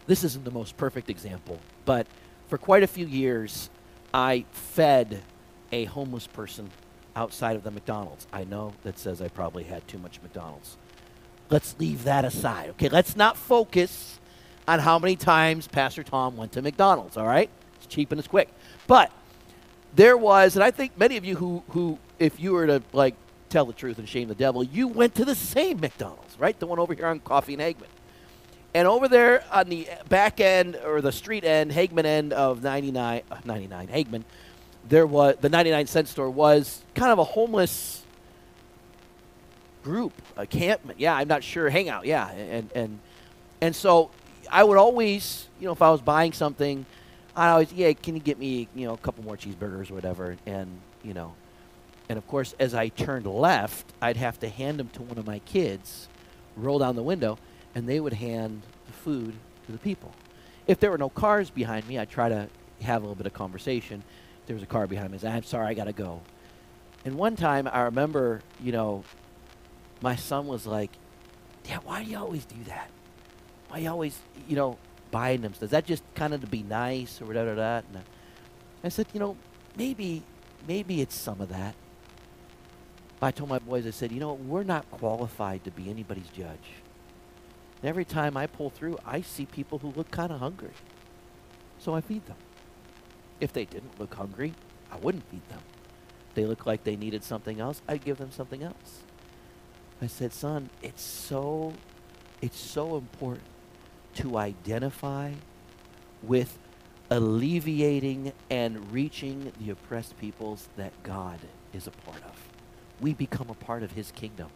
This 0.09 0.23
isn't 0.23 0.43
the 0.43 0.49
most 0.49 0.75
perfect 0.75 1.07
example, 1.11 1.59
but 1.85 2.07
for 2.47 2.57
quite 2.57 2.81
a 2.81 2.87
few 2.87 3.05
years, 3.05 3.69
I 4.11 4.43
fed 4.51 5.21
a 5.71 5.85
homeless 5.85 6.25
person 6.25 6.71
outside 7.15 7.55
of 7.55 7.61
the 7.61 7.69
McDonald's. 7.69 8.25
I 8.33 8.43
know 8.43 8.73
that 8.81 8.97
says 8.97 9.21
I 9.21 9.27
probably 9.27 9.65
had 9.65 9.87
too 9.87 9.99
much 9.99 10.19
McDonald's. 10.23 10.77
Let's 11.51 11.75
leave 11.77 12.05
that 12.05 12.25
aside. 12.25 12.71
Okay, 12.71 12.89
let's 12.89 13.15
not 13.15 13.37
focus 13.37 14.19
on 14.67 14.79
how 14.79 14.97
many 14.97 15.15
times 15.15 15.67
Pastor 15.67 16.01
Tom 16.01 16.37
went 16.37 16.53
to 16.53 16.63
McDonald's, 16.63 17.15
all 17.15 17.27
right? 17.27 17.51
It's 17.75 17.85
cheap 17.85 18.11
and 18.11 18.17
it's 18.17 18.27
quick. 18.27 18.49
But 18.87 19.11
there 19.93 20.17
was, 20.17 20.55
and 20.55 20.63
I 20.63 20.71
think 20.71 20.97
many 20.97 21.17
of 21.17 21.23
you 21.23 21.35
who, 21.35 21.61
who 21.69 21.99
if 22.17 22.39
you 22.39 22.53
were 22.53 22.65
to 22.65 22.81
like 22.93 23.13
tell 23.49 23.65
the 23.67 23.73
truth 23.73 23.99
and 23.99 24.09
shame 24.09 24.27
the 24.27 24.33
devil, 24.33 24.63
you 24.63 24.87
went 24.87 25.13
to 25.15 25.23
the 25.23 25.35
same 25.35 25.79
McDonald's, 25.79 26.39
right? 26.39 26.59
The 26.59 26.65
one 26.65 26.79
over 26.79 26.95
here 26.95 27.05
on 27.05 27.19
Coffee 27.19 27.53
and 27.53 27.61
Hageman. 27.61 27.89
And 28.73 28.88
over 28.88 29.07
there 29.07 29.43
on 29.51 29.69
the 29.69 29.88
back 30.09 30.39
end 30.39 30.75
or 30.75 31.01
the 31.01 31.11
street 31.11 31.43
end, 31.43 31.71
Hageman 31.71 32.05
end 32.05 32.33
of 32.33 32.61
99, 32.61 33.23
uh, 33.31 33.38
99 33.43 33.88
Hageman, 33.88 34.23
there 34.88 35.07
was 35.07 35.38
the 35.41 35.49
99 35.49 35.88
cent 35.88 36.07
store 36.07 36.29
was 36.29 36.81
kind 36.93 37.11
of 37.11 37.19
a 37.19 37.23
homeless 37.23 38.03
group, 39.83 40.13
a 40.38 40.45
campment. 40.45 40.99
Yeah, 40.99 41.15
I'm 41.15 41.27
not 41.27 41.43
sure, 41.43 41.69
hangout. 41.69 42.05
Yeah, 42.05 42.29
and 42.29 42.69
and 42.75 42.99
and 43.61 43.75
so 43.75 44.11
I 44.51 44.63
would 44.63 44.77
always, 44.77 45.47
you 45.59 45.65
know, 45.65 45.71
if 45.71 45.81
I 45.81 45.89
was 45.89 46.01
buying 46.01 46.33
something, 46.33 46.85
I 47.35 47.49
always, 47.49 47.71
yeah, 47.73 47.93
can 47.93 48.15
you 48.15 48.21
get 48.21 48.39
me, 48.39 48.67
you 48.75 48.88
know, 48.88 48.93
a 48.93 48.97
couple 48.97 49.23
more 49.23 49.38
cheeseburgers 49.38 49.91
or 49.91 49.95
whatever, 49.95 50.38
and 50.45 50.79
you 51.03 51.13
know, 51.13 51.33
and 52.07 52.17
of 52.17 52.27
course, 52.27 52.53
as 52.59 52.73
I 52.73 52.89
turned 52.89 53.25
left, 53.25 53.85
I'd 54.01 54.17
have 54.17 54.39
to 54.39 54.49
hand 54.49 54.79
them 54.79 54.89
to 54.89 55.01
one 55.01 55.17
of 55.17 55.25
my 55.25 55.39
kids, 55.39 56.07
roll 56.55 56.79
down 56.79 56.95
the 56.95 57.03
window, 57.03 57.38
and 57.79 57.88
they 57.88 58.01
would 58.01 58.13
hand 58.13 58.62
the 58.88 58.93
food 58.93 59.33
to 59.65 59.71
the 59.71 59.77
people. 59.77 60.13
If 60.67 60.81
there 60.81 60.91
were 60.91 60.98
no 60.98 61.09
cars 61.09 61.50
behind 61.50 61.88
me, 61.88 61.98
I'd 61.98 62.09
try 62.09 62.27
to 62.27 62.50
have 62.81 63.01
a 63.01 63.05
little 63.05 63.15
bit 63.15 63.25
of 63.25 63.33
conversation. 63.33 64.03
If 64.41 64.48
there 64.48 64.53
was 64.53 64.63
a 64.63 64.67
car 64.67 64.86
behind 64.86 65.12
me, 65.12 65.15
I'd 65.15 65.21
say, 65.21 65.29
I'm 65.29 65.43
sorry, 65.43 65.67
I 65.67 65.74
got 65.74 65.86
to 65.86 65.93
go. 65.93 66.19
And 67.05 67.15
one 67.15 67.38
time, 67.38 67.69
I 67.71 67.83
remember, 67.83 68.41
you 68.62 68.74
know, 68.74 69.05
my 70.01 70.17
son 70.17 70.45
was 70.45 70.67
like, 70.67 70.91
Dad, 71.63 71.79
why 71.86 72.03
do 72.03 72.12
you 72.12 72.17
always 72.17 72.43
do 72.43 72.62
that? 72.65 72.89
Why 73.69 73.77
you 73.77 73.89
always, 73.89 74.19
you 74.50 74.57
know, 74.57 74.77
buying 75.09 75.41
them? 75.41 75.53
Is 75.62 75.69
that 75.69 75.86
just 75.86 76.03
kind 76.15 76.33
of 76.33 76.41
to 76.41 76.48
be 76.48 76.63
nice 76.63 77.21
or 77.21 77.25
whatever 77.25 77.55
that? 77.55 77.86
And 77.93 78.03
I 78.83 78.89
said, 78.89 79.07
you 79.13 79.21
know, 79.21 79.38
maybe, 79.77 80.24
maybe 80.67 81.00
it's 81.00 81.15
some 81.15 81.39
of 81.39 81.48
that. 81.48 81.75
I 83.21 83.31
told 83.31 83.50
my 83.50 83.59
boys, 83.59 83.88
I 83.88 83.91
said, 83.91 84.12
you 84.12 84.19
know, 84.19 84.33
we're 84.33 84.63
not 84.63 84.89
qualified 84.91 85.63
to 85.63 85.71
be 85.71 85.89
anybody's 85.89 86.27
judge. 86.27 86.57
And 87.81 87.89
every 87.89 88.05
time 88.05 88.36
I 88.36 88.48
pull 88.48 88.69
through, 88.69 88.98
I 89.05 89.21
see 89.21 89.45
people 89.45 89.79
who 89.79 89.91
look 89.91 90.12
kind 90.12 90.31
of 90.31 90.39
hungry. 90.39 90.74
So 91.79 91.93
I 91.93 92.01
feed 92.01 92.25
them. 92.25 92.36
If 93.39 93.53
they 93.53 93.65
didn't 93.65 94.00
look 94.00 94.13
hungry, 94.15 94.53
I 94.91 94.98
wouldn't 94.98 95.29
feed 95.29 95.48
them. 95.50 95.62
They 96.36 96.45
look 96.45 96.65
like 96.65 96.83
they 96.83 96.95
needed 96.95 97.24
something 97.24 97.59
else, 97.59 97.81
I'd 97.88 98.03
give 98.03 98.17
them 98.17 98.31
something 98.31 98.63
else. 98.63 99.03
I 100.01 100.07
said, 100.07 100.31
son, 100.31 100.69
it's 100.81 101.01
so, 101.01 101.74
it's 102.41 102.59
so 102.59 102.95
important 102.95 103.45
to 104.15 104.38
identify 104.38 105.33
with 106.24 106.57
alleviating 107.09 108.33
and 108.50 108.91
reaching 108.91 109.51
the 109.59 109.71
oppressed 109.71 110.17
peoples 110.19 110.69
that 110.77 110.93
God 111.03 111.39
is 111.74 111.88
a 111.88 111.91
part 111.91 112.24
of. 112.24 112.36
We 113.01 113.13
become 113.13 113.50
a 113.50 113.53
part 113.53 113.83
of 113.83 113.91
his 113.93 114.12
kingdom 114.12 114.50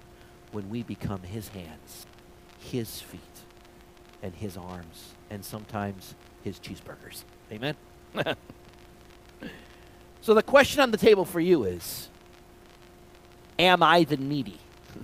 when 0.52 0.70
we 0.70 0.84
become 0.84 1.24
his 1.24 1.50
hands, 1.50 2.06
his 2.64 3.02
feet, 3.02 3.20
and 4.22 4.34
his 4.34 4.58
arms, 4.58 5.14
and 5.30 5.44
sometimes 5.44 6.16
his 6.44 6.60
cheeseburgers. 6.60 7.24
Amen? 7.52 7.76
so 10.22 10.34
the 10.34 10.44
question 10.44 10.82
on 10.82 10.92
the 10.92 10.98
table 10.98 11.26
for 11.26 11.40
you 11.40 11.64
is, 11.64 12.10
am 13.60 13.84
I 13.84 14.04
the 14.04 14.18
needy? 14.18 14.60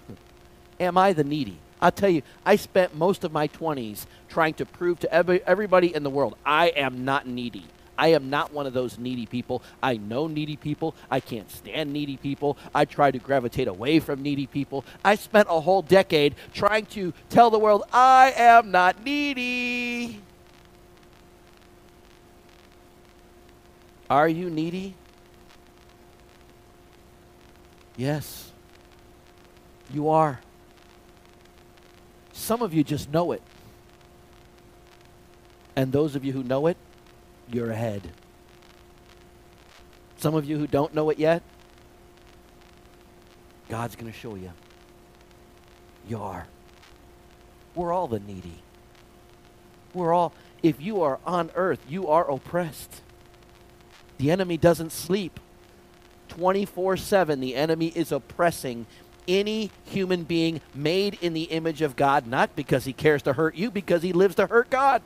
am 0.80 0.98
I 0.98 1.14
the 1.14 1.24
needy? 1.24 1.60
I'll 1.82 1.92
tell 1.92 2.10
you, 2.10 2.24
I 2.46 2.56
spent 2.58 2.96
most 2.96 3.24
of 3.24 3.32
my 3.32 3.48
20s 3.48 4.06
trying 4.28 4.54
to 4.56 4.66
prove 4.66 5.00
to 5.00 5.14
every, 5.14 5.42
everybody 5.46 5.94
in 5.96 6.04
the 6.04 6.10
world 6.10 6.36
I 6.46 6.68
am 6.70 7.06
not 7.06 7.26
needy. 7.26 7.66
I 8.00 8.08
am 8.10 8.30
not 8.30 8.54
one 8.54 8.66
of 8.66 8.72
those 8.72 8.98
needy 8.98 9.26
people. 9.26 9.62
I 9.84 9.98
know 9.98 10.28
needy 10.28 10.56
people. 10.56 10.96
I 11.12 11.20
can't 11.20 11.52
stand 11.52 11.92
needy 11.92 12.16
people. 12.16 12.58
I 12.74 12.86
try 12.86 13.12
to 13.12 13.20
gravitate 13.20 13.68
away 13.68 14.00
from 14.00 14.24
needy 14.24 14.48
people. 14.48 14.86
I 15.04 15.16
spent 15.16 15.50
a 15.50 15.60
whole 15.60 15.82
decade 15.82 16.36
trying 16.54 16.86
to 16.88 17.14
tell 17.30 17.50
the 17.50 17.60
world 17.60 17.84
I 17.92 18.34
am 18.38 18.72
not 18.72 19.04
needy. 19.04 20.22
Are 24.10 24.30
you 24.30 24.50
needy? 24.50 24.96
Yes, 27.98 28.54
you 29.94 30.08
are. 30.08 30.40
Some 32.32 32.62
of 32.62 32.74
you 32.74 32.86
just 32.86 33.12
know 33.12 33.34
it. 33.34 33.42
And 35.76 35.92
those 35.92 36.16
of 36.16 36.24
you 36.24 36.32
who 36.32 36.44
know 36.44 36.68
it, 36.68 36.78
you're 37.52 37.72
ahead. 37.72 38.02
Some 40.18 40.36
of 40.36 40.46
you 40.46 40.58
who 40.58 40.68
don't 40.68 40.94
know 40.94 41.10
it 41.10 41.20
yet, 41.20 41.42
God's 43.70 43.96
going 43.96 44.12
to 44.12 44.18
show 44.18 44.36
you. 44.36 44.52
You 46.08 46.20
are. 46.20 46.48
We're 47.76 47.94
all 47.94 48.08
the 48.08 48.20
needy. 48.20 48.62
We're 49.94 50.14
all, 50.14 50.34
if 50.62 50.82
you 50.82 51.02
are 51.02 51.20
on 51.26 51.52
earth, 51.56 51.80
you 51.88 52.08
are 52.08 52.30
oppressed. 52.30 53.02
The 54.18 54.32
enemy 54.32 54.58
doesn't 54.58 54.92
sleep. 54.92 55.40
24 56.30 56.98
7, 56.98 57.40
the 57.40 57.56
enemy 57.56 57.88
is 57.88 58.12
oppressing 58.12 58.86
any 59.28 59.72
human 59.86 60.24
being 60.24 60.62
made 60.74 61.18
in 61.22 61.34
the 61.34 61.44
image 61.44 61.82
of 61.82 61.96
God, 61.96 62.28
not 62.28 62.56
because 62.56 62.86
he 62.86 62.94
cares 62.94 63.22
to 63.24 63.34
hurt 63.34 63.56
you, 63.56 63.72
because 63.72 64.02
he 64.02 64.12
lives 64.12 64.36
to 64.36 64.48
hurt 64.48 64.70
God. 64.70 65.02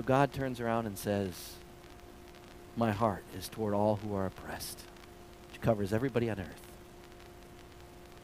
So 0.00 0.04
God 0.04 0.32
turns 0.32 0.60
around 0.60 0.86
and 0.86 0.96
says, 0.96 1.56
My 2.74 2.90
heart 2.90 3.22
is 3.36 3.50
toward 3.50 3.74
all 3.74 3.96
who 3.96 4.14
are 4.14 4.24
oppressed, 4.24 4.82
which 5.52 5.60
covers 5.60 5.92
everybody 5.92 6.30
on 6.30 6.40
earth. 6.40 6.62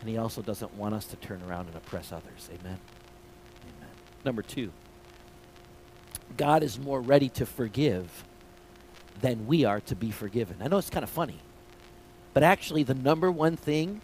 And 0.00 0.09
he 0.09 0.16
also 0.16 0.40
doesn't 0.40 0.73
want 0.78 0.95
us 0.95 1.04
to 1.09 1.16
turn 1.16 1.42
around 1.47 1.66
and 1.66 1.76
oppress 1.76 2.12
others. 2.12 2.49
Amen. 2.49 2.78
Amen. 3.62 3.90
Number 4.25 4.40
two. 4.40 4.73
God 6.38 6.62
is 6.62 6.78
more 6.78 6.99
ready 6.99 7.28
to 7.28 7.45
forgive 7.45 8.25
than 9.21 9.47
we 9.47 9.66
are 9.66 9.80
to 9.80 9.95
be 9.95 10.11
forgiven. 10.11 10.56
I 10.62 10.68
know 10.68 10.78
it's 10.78 10.88
kind 10.88 11.04
of 11.04 11.11
funny, 11.11 11.40
but 12.33 12.42
actually, 12.42 12.85
the 12.85 12.95
number 12.95 13.30
one 13.30 13.59
thing 13.59 14.00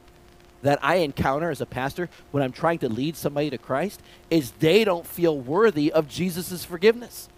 that 0.61 0.79
I 0.83 0.97
encounter 0.97 1.49
as 1.49 1.62
a 1.62 1.67
pastor 1.67 2.11
when 2.33 2.43
I'm 2.43 2.52
trying 2.52 2.81
to 2.81 2.91
lead 2.91 3.17
somebody 3.17 3.49
to 3.49 3.57
Christ 3.57 4.02
is 4.29 4.50
they 4.59 4.85
don't 4.85 5.07
feel 5.07 5.38
worthy 5.38 5.91
of 5.91 6.07
Jesus' 6.07 6.67
forgiveness. 6.67 7.31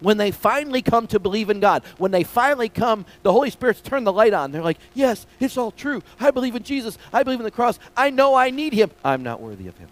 When 0.00 0.16
they 0.16 0.30
finally 0.30 0.82
come 0.82 1.06
to 1.08 1.18
believe 1.18 1.50
in 1.50 1.60
God, 1.60 1.82
when 1.98 2.10
they 2.10 2.22
finally 2.22 2.68
come, 2.68 3.04
the 3.22 3.32
Holy 3.32 3.50
Spirit's 3.50 3.80
turned 3.80 4.06
the 4.06 4.12
light 4.12 4.32
on. 4.32 4.52
They're 4.52 4.62
like, 4.62 4.78
Yes, 4.94 5.26
it's 5.40 5.56
all 5.56 5.70
true. 5.72 6.02
I 6.20 6.30
believe 6.30 6.54
in 6.54 6.62
Jesus. 6.62 6.98
I 7.12 7.22
believe 7.22 7.40
in 7.40 7.44
the 7.44 7.50
cross. 7.50 7.78
I 7.96 8.10
know 8.10 8.34
I 8.34 8.50
need 8.50 8.72
Him. 8.72 8.90
I'm 9.04 9.22
not 9.22 9.40
worthy 9.40 9.66
of 9.66 9.76
Him. 9.78 9.88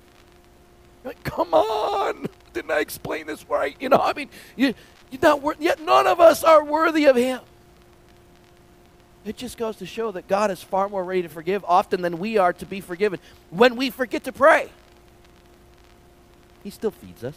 Like, 1.05 1.23
come 1.25 1.55
on. 1.55 2.27
Didn't 2.53 2.71
I 2.71 2.81
explain 2.81 3.27
this 3.27 3.49
right? 3.49 3.77
You 3.81 3.89
know, 3.89 3.99
I 3.99 4.13
mean, 4.13 4.29
you, 4.57 4.75
you're 5.11 5.21
not 5.23 5.43
worth, 5.43 5.61
yet 5.61 5.81
none 5.81 6.07
of 6.07 6.21
us 6.21 6.43
are 6.43 6.65
worthy 6.65 7.07
of 7.07 7.17
Him. 7.17 7.41
It 9.25 9.37
just 9.37 9.59
goes 9.59 9.77
to 9.77 9.87
show 9.87 10.13
that 10.13 10.29
God 10.29 10.53
is 10.53 10.63
far 10.63 10.89
more 10.89 11.05
ready 11.05 11.23
to 11.23 11.29
forgive 11.29 11.65
often 11.67 12.01
than 12.01 12.19
we 12.19 12.39
are 12.39 12.53
to 12.55 12.67
be 12.67 12.81
forgiven. 12.81 13.19
When 13.51 13.75
we 13.75 13.91
forget 13.91 14.23
to 14.25 14.33
pray, 14.33 14.69
He 16.63 16.71
still 16.71 16.93
feeds 16.93 17.25
us. 17.25 17.35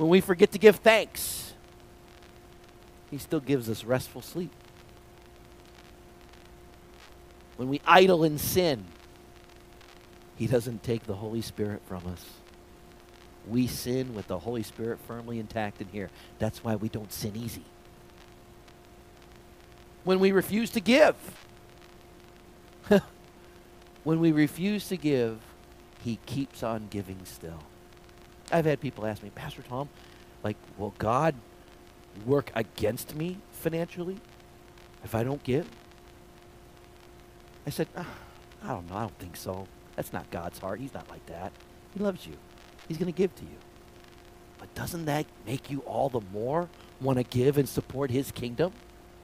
When 0.00 0.08
we 0.08 0.22
forget 0.22 0.50
to 0.52 0.58
give 0.58 0.76
thanks, 0.76 1.52
He 3.10 3.18
still 3.18 3.40
gives 3.40 3.68
us 3.68 3.84
restful 3.84 4.22
sleep. 4.22 4.50
When 7.58 7.68
we 7.68 7.82
idle 7.86 8.24
in 8.24 8.38
sin, 8.38 8.86
He 10.36 10.46
doesn't 10.46 10.82
take 10.82 11.04
the 11.04 11.16
Holy 11.16 11.42
Spirit 11.42 11.82
from 11.86 12.06
us. 12.06 12.24
We 13.46 13.66
sin 13.66 14.14
with 14.14 14.26
the 14.26 14.38
Holy 14.38 14.62
Spirit 14.62 15.00
firmly 15.06 15.38
intact 15.38 15.82
in 15.82 15.88
here. 15.88 16.08
That's 16.38 16.64
why 16.64 16.76
we 16.76 16.88
don't 16.88 17.12
sin 17.12 17.36
easy 17.36 17.66
when 20.04 20.18
we 20.18 20.32
refuse 20.32 20.70
to 20.70 20.80
give. 20.80 21.14
when 24.04 24.18
we 24.18 24.32
refuse 24.32 24.88
to 24.88 24.96
give, 24.96 25.40
he 26.02 26.18
keeps 26.24 26.62
on 26.62 26.86
giving 26.88 27.18
still. 27.24 27.62
I've 28.50 28.64
had 28.64 28.80
people 28.80 29.06
ask 29.06 29.22
me, 29.22 29.30
Pastor 29.30 29.62
Tom, 29.62 29.88
like, 30.42 30.56
will 30.78 30.94
God 30.98 31.34
work 32.26 32.50
against 32.54 33.14
me 33.14 33.38
financially 33.52 34.18
if 35.04 35.14
I 35.14 35.22
don't 35.22 35.42
give? 35.42 35.68
I 37.66 37.70
said, 37.70 37.88
ah, 37.96 38.06
I 38.64 38.68
don't 38.68 38.90
know. 38.90 38.96
I 38.96 39.00
don't 39.02 39.18
think 39.18 39.36
so. 39.36 39.66
That's 39.96 40.12
not 40.12 40.30
God's 40.30 40.58
heart. 40.58 40.80
He's 40.80 40.94
not 40.94 41.08
like 41.10 41.24
that. 41.26 41.52
He 41.94 42.00
loves 42.00 42.26
you. 42.26 42.34
He's 42.88 42.96
going 42.96 43.12
to 43.12 43.16
give 43.16 43.34
to 43.36 43.42
you. 43.42 43.58
But 44.58 44.74
doesn't 44.74 45.04
that 45.04 45.26
make 45.46 45.70
you 45.70 45.80
all 45.80 46.08
the 46.08 46.20
more 46.32 46.68
want 47.00 47.18
to 47.18 47.24
give 47.24 47.56
and 47.58 47.68
support 47.68 48.10
his 48.10 48.32
kingdom? 48.32 48.72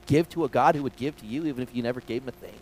give 0.07 0.29
to 0.29 0.45
a 0.45 0.49
God 0.49 0.75
who 0.75 0.83
would 0.83 0.95
give 0.95 1.15
to 1.17 1.25
you 1.25 1.45
even 1.45 1.61
if 1.61 1.75
you 1.75 1.83
never 1.83 2.01
gave 2.01 2.23
him 2.23 2.29
a 2.29 2.31
thing. 2.31 2.59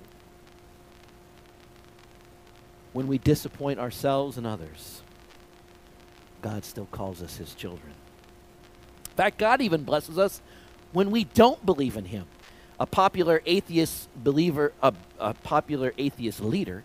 When 2.91 3.07
we 3.07 3.17
disappoint 3.17 3.79
ourselves 3.79 4.37
and 4.37 4.45
others, 4.45 5.01
God 6.45 6.63
still 6.63 6.87
calls 6.91 7.21
us 7.21 7.37
his 7.37 7.53
children. 7.55 7.93
In 9.05 9.15
fact, 9.15 9.37
God 9.37 9.61
even 9.61 9.83
blesses 9.83 10.19
us 10.19 10.41
when 10.93 11.09
we 11.09 11.23
don't 11.23 11.65
believe 11.65 11.97
in 11.97 12.05
him. 12.05 12.25
A 12.79 12.85
popular 12.85 13.41
atheist 13.45 14.07
believer, 14.15 14.71
a, 14.81 14.93
a 15.19 15.33
popular 15.33 15.93
atheist 15.97 16.39
leader 16.39 16.83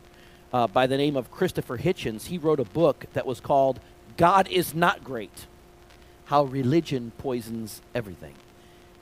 uh, 0.52 0.66
by 0.66 0.86
the 0.86 0.96
name 0.96 1.16
of 1.16 1.30
Christopher 1.30 1.78
Hitchens, 1.78 2.26
he 2.26 2.38
wrote 2.38 2.58
a 2.58 2.64
book 2.64 3.04
that 3.12 3.26
was 3.26 3.40
called 3.40 3.80
God 4.16 4.48
is 4.48 4.74
Not 4.74 5.04
Great 5.04 5.46
How 6.24 6.44
Religion 6.44 7.12
Poisons 7.18 7.82
Everything 7.94 8.34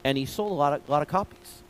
and 0.04 0.16
he 0.16 0.24
sold 0.24 0.52
a 0.52 0.54
lot 0.54 0.72
of, 0.72 0.88
lot 0.88 1.02
of 1.02 1.08
copies. 1.08 1.62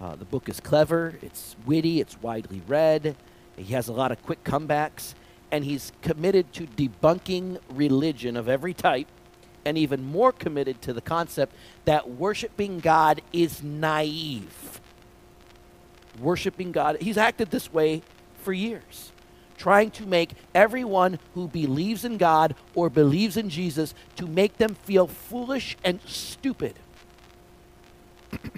Uh, 0.00 0.16
the 0.16 0.24
book 0.24 0.48
is 0.48 0.60
clever, 0.60 1.14
it's 1.22 1.56
witty, 1.66 2.00
it's 2.00 2.20
widely 2.22 2.62
read. 2.66 3.14
He 3.56 3.74
has 3.74 3.88
a 3.88 3.92
lot 3.92 4.10
of 4.10 4.22
quick 4.22 4.42
comebacks, 4.44 5.14
and 5.50 5.64
he's 5.64 5.92
committed 6.02 6.52
to 6.54 6.66
debunking 6.66 7.58
religion 7.68 8.36
of 8.36 8.48
every 8.48 8.74
type, 8.74 9.08
and 9.64 9.76
even 9.76 10.02
more 10.04 10.32
committed 10.32 10.80
to 10.82 10.92
the 10.92 11.00
concept 11.00 11.54
that 11.84 12.10
worshiping 12.10 12.80
God 12.80 13.20
is 13.32 13.62
naive. 13.62 14.80
Worshiping 16.18 16.72
God, 16.72 16.98
he's 17.00 17.18
acted 17.18 17.50
this 17.50 17.72
way 17.72 18.02
for 18.42 18.52
years, 18.52 19.12
trying 19.58 19.90
to 19.92 20.06
make 20.06 20.30
everyone 20.54 21.18
who 21.34 21.46
believes 21.48 22.04
in 22.04 22.16
God 22.16 22.54
or 22.74 22.88
believes 22.88 23.36
in 23.36 23.50
Jesus 23.50 23.94
to 24.16 24.26
make 24.26 24.56
them 24.56 24.74
feel 24.74 25.06
foolish 25.06 25.76
and 25.84 26.00
stupid 26.06 26.74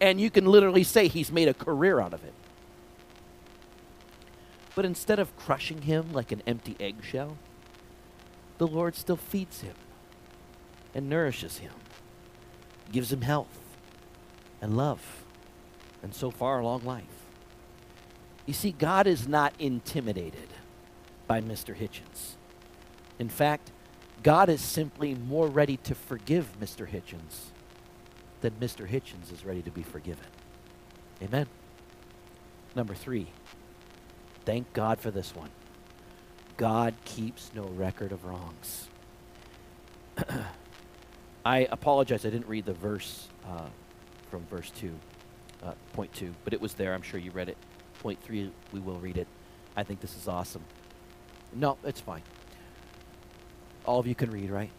and 0.00 0.20
you 0.20 0.30
can 0.30 0.46
literally 0.46 0.84
say 0.84 1.08
he's 1.08 1.30
made 1.30 1.48
a 1.48 1.54
career 1.54 2.00
out 2.00 2.12
of 2.12 2.24
it. 2.24 2.34
But 4.80 4.86
instead 4.86 5.18
of 5.18 5.36
crushing 5.36 5.82
him 5.82 6.14
like 6.14 6.32
an 6.32 6.42
empty 6.46 6.74
eggshell, 6.80 7.36
the 8.56 8.66
Lord 8.66 8.96
still 8.96 9.18
feeds 9.18 9.60
him 9.60 9.74
and 10.94 11.06
nourishes 11.06 11.58
him, 11.58 11.74
gives 12.90 13.12
him 13.12 13.20
health 13.20 13.58
and 14.58 14.78
love, 14.78 15.22
and 16.02 16.14
so 16.14 16.30
far, 16.30 16.60
a 16.60 16.64
long 16.64 16.82
life. 16.82 17.26
You 18.46 18.54
see, 18.54 18.72
God 18.72 19.06
is 19.06 19.28
not 19.28 19.52
intimidated 19.58 20.48
by 21.26 21.42
Mr. 21.42 21.76
Hitchens. 21.76 22.36
In 23.18 23.28
fact, 23.28 23.72
God 24.22 24.48
is 24.48 24.62
simply 24.62 25.14
more 25.14 25.48
ready 25.48 25.76
to 25.76 25.94
forgive 25.94 26.58
Mr. 26.58 26.88
Hitchens 26.88 27.50
than 28.40 28.52
Mr. 28.52 28.88
Hitchens 28.88 29.30
is 29.30 29.44
ready 29.44 29.60
to 29.60 29.70
be 29.70 29.82
forgiven. 29.82 30.24
Amen. 31.22 31.48
Number 32.74 32.94
three, 32.94 33.26
thank 34.50 34.72
God 34.72 34.98
for 34.98 35.12
this 35.12 35.32
one. 35.36 35.48
God 36.56 36.94
keeps 37.04 37.52
no 37.54 37.66
record 37.66 38.10
of 38.10 38.24
wrongs. 38.24 38.88
I 41.44 41.68
apologize, 41.70 42.26
I 42.26 42.30
didn't 42.30 42.48
read 42.48 42.64
the 42.66 42.72
verse 42.72 43.28
uh, 43.48 43.68
from 44.28 44.44
verse 44.46 44.72
2, 44.80 44.92
uh, 45.62 45.74
point 45.92 46.12
2, 46.14 46.34
but 46.42 46.52
it 46.52 46.60
was 46.60 46.74
there. 46.74 46.94
I'm 46.94 47.02
sure 47.02 47.20
you 47.20 47.30
read 47.30 47.48
it. 47.48 47.56
Point 48.00 48.20
3, 48.24 48.50
we 48.72 48.80
will 48.80 48.98
read 48.98 49.18
it. 49.18 49.28
I 49.76 49.84
think 49.84 50.00
this 50.00 50.16
is 50.16 50.26
awesome. 50.26 50.64
No, 51.52 51.78
it's 51.84 52.00
fine. 52.00 52.22
All 53.86 54.00
of 54.00 54.08
you 54.08 54.16
can 54.16 54.32
read, 54.32 54.50
right? 54.50 54.70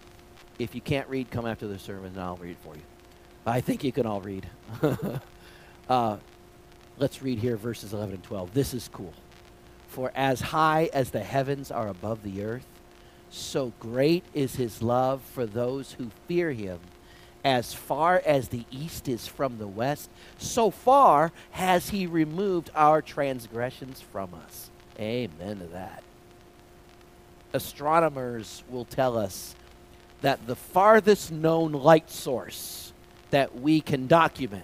If 0.59 0.75
you 0.75 0.81
can't 0.81 1.07
read, 1.07 1.31
come 1.31 1.45
after 1.45 1.65
the 1.65 1.79
sermon 1.79 2.07
and 2.07 2.19
I'll 2.19 2.35
read 2.35 2.51
it 2.51 2.57
for 2.61 2.75
you. 2.75 2.83
I 3.45 3.61
think 3.61 3.85
you 3.85 3.93
can 3.93 4.05
all 4.05 4.19
read. 4.19 4.49
uh, 5.89 6.17
let's 6.97 7.21
read 7.21 7.39
here 7.39 7.55
verses 7.55 7.93
11 7.93 8.15
and 8.15 8.23
12. 8.25 8.53
This 8.53 8.73
is 8.73 8.89
cool. 8.91 9.13
For 9.91 10.09
as 10.15 10.39
high 10.39 10.89
as 10.93 11.09
the 11.09 11.19
heavens 11.23 11.69
are 11.69 11.89
above 11.89 12.23
the 12.23 12.45
earth, 12.45 12.65
so 13.29 13.73
great 13.77 14.23
is 14.33 14.55
his 14.55 14.81
love 14.81 15.21
for 15.21 15.45
those 15.45 15.91
who 15.93 16.11
fear 16.29 16.53
him. 16.53 16.79
As 17.43 17.73
far 17.73 18.23
as 18.25 18.47
the 18.47 18.63
east 18.71 19.09
is 19.09 19.27
from 19.27 19.57
the 19.57 19.67
west, 19.67 20.09
so 20.37 20.71
far 20.71 21.33
has 21.51 21.89
he 21.89 22.07
removed 22.07 22.69
our 22.73 23.01
transgressions 23.01 23.99
from 23.99 24.33
us. 24.33 24.69
Amen 24.97 25.59
to 25.59 25.65
that. 25.67 26.03
Astronomers 27.51 28.63
will 28.69 28.85
tell 28.85 29.17
us 29.17 29.55
that 30.21 30.47
the 30.47 30.55
farthest 30.55 31.33
known 31.33 31.73
light 31.73 32.09
source 32.09 32.93
that 33.31 33.59
we 33.59 33.81
can 33.81 34.07
document 34.07 34.63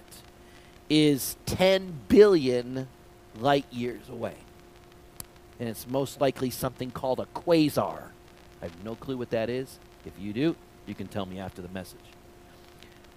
is 0.88 1.36
10 1.44 1.92
billion 2.08 2.88
light 3.38 3.66
years 3.70 4.08
away. 4.08 4.36
And 5.58 5.68
it's 5.68 5.86
most 5.86 6.20
likely 6.20 6.50
something 6.50 6.90
called 6.90 7.20
a 7.20 7.26
quasar. 7.38 8.02
I 8.62 8.64
have 8.64 8.84
no 8.84 8.94
clue 8.94 9.16
what 9.16 9.30
that 9.30 9.50
is. 9.50 9.78
If 10.04 10.12
you 10.18 10.32
do, 10.32 10.56
you 10.86 10.94
can 10.94 11.08
tell 11.08 11.26
me 11.26 11.38
after 11.38 11.62
the 11.62 11.68
message. 11.68 11.98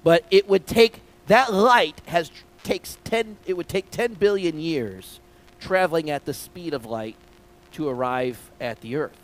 But 0.03 0.25
it 0.31 0.49
would 0.49 0.65
take 0.65 1.01
that 1.27 1.53
light 1.53 2.01
has 2.07 2.31
takes 2.63 2.97
10 3.03 3.37
it 3.45 3.55
would 3.55 3.67
take 3.67 3.89
10 3.89 4.15
billion 4.15 4.59
years 4.59 5.19
traveling 5.59 6.09
at 6.09 6.25
the 6.25 6.33
speed 6.33 6.73
of 6.73 6.85
light 6.85 7.15
to 7.71 7.87
arrive 7.87 8.51
at 8.59 8.81
the 8.81 8.95
earth. 8.95 9.17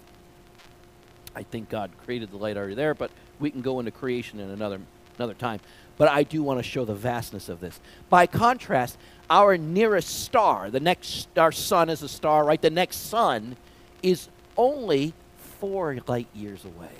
I 1.36 1.43
think 1.43 1.69
God 1.69 1.91
created 2.03 2.32
the 2.32 2.38
light 2.38 2.58
already 2.58 2.75
there, 2.75 2.93
but 2.93 3.12
we 3.39 3.51
can 3.51 3.62
go 3.62 3.80
into 3.80 3.91
creation 3.91 4.39
in 4.39 4.49
another 4.49 4.80
another 5.17 5.34
time 5.34 5.60
but 5.97 6.10
I 6.10 6.23
do 6.23 6.43
want 6.43 6.60
to 6.60 6.63
show 6.63 6.86
the 6.86 6.95
vastness 6.95 7.49
of 7.49 7.60
this. 7.60 7.80
By 8.10 8.27
contrast, 8.27 8.97
our 9.29 9.57
nearest 9.57 10.23
star, 10.23 10.69
the 10.69 10.79
next 10.79 11.27
our 11.37 11.51
sun 11.51 11.89
is 11.89 12.01
a 12.01 12.09
star, 12.09 12.45
right? 12.45 12.61
The 12.61 12.69
next 12.69 13.09
sun 13.09 13.57
is 14.01 14.29
only 14.55 15.13
4 15.59 15.97
light 16.07 16.27
years 16.33 16.63
away. 16.65 16.93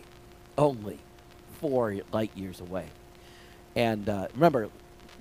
Only 0.58 1.00
4 1.62 2.02
light 2.12 2.32
years 2.36 2.60
away. 2.60 2.88
And 3.76 4.10
uh, 4.10 4.28
remember, 4.34 4.70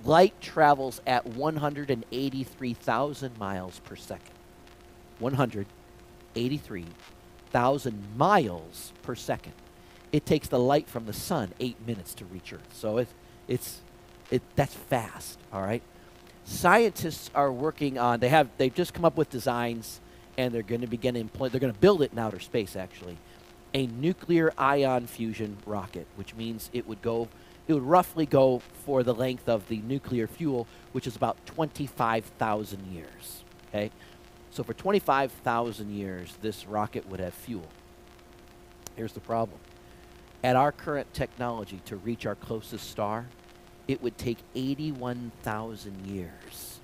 light 0.03 0.33
travels 0.41 0.99
at 1.05 1.25
183,000 1.25 3.37
miles 3.37 3.79
per 3.79 3.95
second. 3.95 4.33
183,000 5.19 8.17
miles 8.17 8.93
per 9.01 9.15
second. 9.15 9.53
It 10.11 10.25
takes 10.25 10.47
the 10.47 10.59
light 10.59 10.87
from 10.87 11.05
the 11.05 11.13
sun 11.13 11.53
8 11.59 11.85
minutes 11.85 12.13
to 12.15 12.25
reach 12.25 12.51
Earth. 12.53 12.73
So 12.73 12.97
it's 12.97 13.13
it's 13.47 13.81
it 14.31 14.41
that's 14.55 14.73
fast, 14.73 15.37
all 15.53 15.61
right? 15.61 15.83
Scientists 16.47 17.29
are 17.35 17.51
working 17.51 17.97
on. 17.99 18.19
They 18.19 18.29
have. 18.29 18.49
They've 18.57 18.73
just 18.73 18.93
come 18.93 19.05
up 19.05 19.17
with 19.17 19.29
designs, 19.29 19.99
and 20.37 20.53
they're 20.53 20.63
going 20.63 20.81
to 20.81 20.87
begin 20.87 21.15
employ. 21.15 21.49
They're 21.49 21.59
going 21.59 21.73
to 21.73 21.79
build 21.79 22.01
it 22.01 22.11
in 22.13 22.19
outer 22.19 22.39
space, 22.39 22.75
actually, 22.75 23.17
a 23.73 23.85
nuclear 23.87 24.53
ion 24.57 25.05
fusion 25.07 25.57
rocket, 25.65 26.07
which 26.15 26.33
means 26.33 26.69
it 26.73 26.87
would 26.87 27.01
go. 27.01 27.27
It 27.67 27.73
would 27.73 27.83
roughly 27.83 28.25
go 28.25 28.61
for 28.85 29.03
the 29.03 29.13
length 29.13 29.49
of 29.49 29.67
the 29.67 29.79
nuclear 29.79 30.25
fuel, 30.25 30.67
which 30.93 31.05
is 31.05 31.17
about 31.17 31.45
25,000 31.45 32.87
years. 32.93 33.43
Okay, 33.69 33.91
so 34.51 34.63
for 34.63 34.73
25,000 34.73 35.91
years, 35.91 36.33
this 36.41 36.65
rocket 36.65 37.09
would 37.09 37.19
have 37.19 37.33
fuel. 37.33 37.67
Here's 38.95 39.11
the 39.11 39.19
problem. 39.19 39.59
At 40.43 40.55
our 40.55 40.71
current 40.71 41.13
technology, 41.13 41.81
to 41.85 41.97
reach 41.97 42.25
our 42.25 42.35
closest 42.35 42.89
star, 42.89 43.25
it 43.87 44.01
would 44.01 44.17
take 44.17 44.37
81,000 44.55 46.05
years 46.05 46.79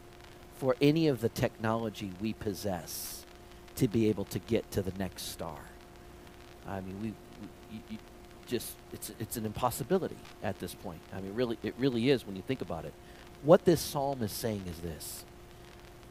for 0.58 0.76
any 0.82 1.08
of 1.08 1.22
the 1.22 1.30
technology 1.30 2.12
we 2.22 2.34
possess 2.34 3.26
to 3.76 3.88
be 3.88 4.08
able 4.10 4.26
to 4.26 4.40
get 4.40 4.70
to 4.72 4.82
the 4.82 4.94
next 4.98 5.24
star. 5.24 5.58
I 6.68 6.80
mean, 6.82 7.02
we, 7.02 7.08
we 7.42 7.48
you, 7.72 7.80
you 7.90 7.98
just 8.46 8.76
it's 8.92 9.12
it's 9.20 9.38
an 9.38 9.46
impossibility 9.46 10.18
at 10.42 10.60
this 10.60 10.74
point. 10.74 11.00
I 11.14 11.22
mean, 11.22 11.34
really, 11.34 11.58
it 11.64 11.74
really 11.78 12.10
is 12.10 12.26
when 12.26 12.36
you 12.36 12.42
think 12.42 12.62
about 12.62 12.86
it. 12.86 12.94
What 13.42 13.66
this 13.66 13.82
psalm 13.82 14.22
is 14.22 14.32
saying 14.32 14.64
is 14.70 14.80
this: 14.80 15.26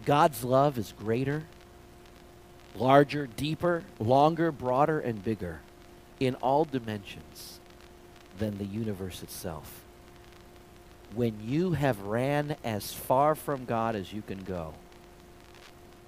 God's 0.05 0.45
love 0.45 0.77
is 0.77 0.93
greater, 0.99 1.45
larger, 2.75 3.27
deeper, 3.27 3.85
longer, 3.99 4.51
broader, 4.53 5.01
and 5.01 5.23
bigger 5.23 5.61
in 6.21 6.35
all 6.37 6.65
dimensions 6.65 7.61
than 8.39 8.59
the 8.59 8.65
universe 8.65 9.23
itself. 9.23 9.82
When 11.15 11.37
you 11.43 11.73
have 11.73 12.01
ran 12.01 12.57
as 12.65 12.93
far 12.93 13.35
from 13.35 13.65
God 13.65 13.97
as 13.97 14.13
you 14.13 14.23
can 14.23 14.43
go, 14.43 14.75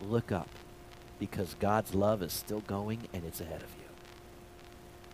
look 0.01 0.33
up 0.33 0.49
because 1.19 1.55
God's 1.61 1.95
love 1.95 2.23
is 2.23 2.33
still 2.33 2.61
going 2.61 3.01
and 3.13 3.25
it's 3.25 3.41
ahead 3.41 3.63
of 3.63 3.69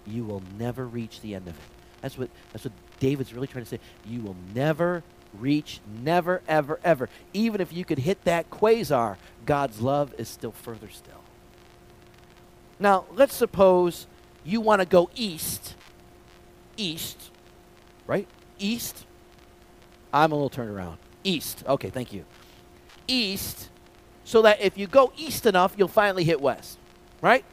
you. 0.07 0.15
You 0.15 0.25
will 0.25 0.43
never 0.59 0.87
reach 0.87 1.21
the 1.21 1.35
end 1.35 1.49
of 1.49 1.55
it. 1.55 1.63
That's 2.01 2.17
what 2.17 2.31
that's 2.53 2.65
what 2.65 2.73
David's 2.99 3.35
really 3.35 3.47
trying 3.47 3.65
to 3.65 3.71
say. 3.71 3.81
You 4.07 4.23
will 4.23 4.37
never 4.55 5.03
reach, 5.39 5.81
never, 6.03 6.43
ever, 6.49 6.81
ever. 6.83 7.09
Even 7.33 7.61
if 7.61 7.73
you 7.73 7.85
could 7.85 7.99
hit 7.99 8.25
that 8.25 8.51
quasar, 8.51 9.17
God's 9.47 9.81
love 9.81 10.15
is 10.19 10.29
still 10.29 10.53
further 10.53 10.89
still. 10.89 11.21
Now, 12.79 13.05
let's 13.15 13.35
suppose 13.35 14.07
you 14.45 14.61
want 14.61 14.81
to 14.81 14.87
go 14.87 15.11
east, 15.15 15.75
east, 16.77 17.31
right? 18.07 18.27
East. 18.59 19.05
I'm 20.13 20.33
a 20.33 20.35
little 20.35 20.51
turned 20.51 20.71
around. 20.71 20.99
East. 21.25 21.65
Okay, 21.67 21.91
thank 21.91 22.13
you. 22.13 22.25
East, 23.07 23.69
so 24.25 24.43
that 24.43 24.61
if 24.61 24.79
you 24.79 24.87
go 24.87 25.13
east 25.17 25.47
enough, 25.47 25.75
you'll 25.77 25.89
finally 25.89 26.25
hit 26.25 26.41
west, 26.41 26.79
right? 27.21 27.45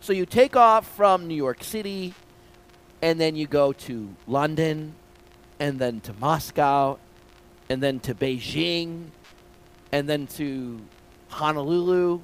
So 0.00 0.12
you 0.12 0.26
take 0.26 0.56
off 0.56 0.86
from 0.96 1.26
New 1.26 1.34
York 1.34 1.62
City, 1.62 2.14
and 3.02 3.20
then 3.20 3.36
you 3.36 3.46
go 3.46 3.72
to 3.72 4.14
London, 4.26 4.94
and 5.58 5.78
then 5.78 6.00
to 6.00 6.12
Moscow, 6.14 6.98
and 7.68 7.82
then 7.82 8.00
to 8.00 8.14
Beijing, 8.14 9.06
and 9.92 10.08
then 10.08 10.26
to 10.28 10.80
Honolulu, 11.28 12.20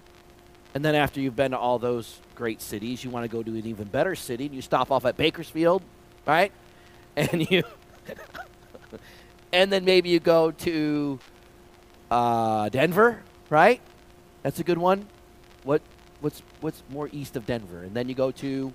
and 0.74 0.84
then 0.84 0.94
after 0.94 1.20
you've 1.20 1.36
been 1.36 1.52
to 1.52 1.58
all 1.58 1.78
those 1.78 2.20
great 2.34 2.60
cities, 2.60 3.02
you 3.02 3.08
want 3.10 3.24
to 3.24 3.28
go 3.28 3.42
to 3.42 3.50
an 3.50 3.66
even 3.66 3.88
better 3.88 4.14
city, 4.14 4.46
and 4.46 4.54
you 4.54 4.60
stop 4.62 4.90
off 4.90 5.04
at 5.06 5.16
Bakersfield, 5.16 5.82
right? 6.26 6.52
And 7.18 7.50
you, 7.50 7.62
and 9.56 9.72
then 9.72 9.86
maybe 9.86 10.10
you 10.10 10.20
go 10.20 10.50
to 10.50 11.18
uh, 12.10 12.68
Denver, 12.68 13.22
right? 13.48 13.80
That's 14.42 14.60
a 14.60 14.64
good 14.64 14.76
one. 14.76 15.08
What 15.64 15.80
what's 16.20 16.42
what's 16.60 16.82
more 16.90 17.08
east 17.10 17.36
of 17.36 17.46
Denver? 17.46 17.82
And 17.82 17.94
then 17.94 18.06
you 18.08 18.14
go 18.14 18.30
to 18.32 18.72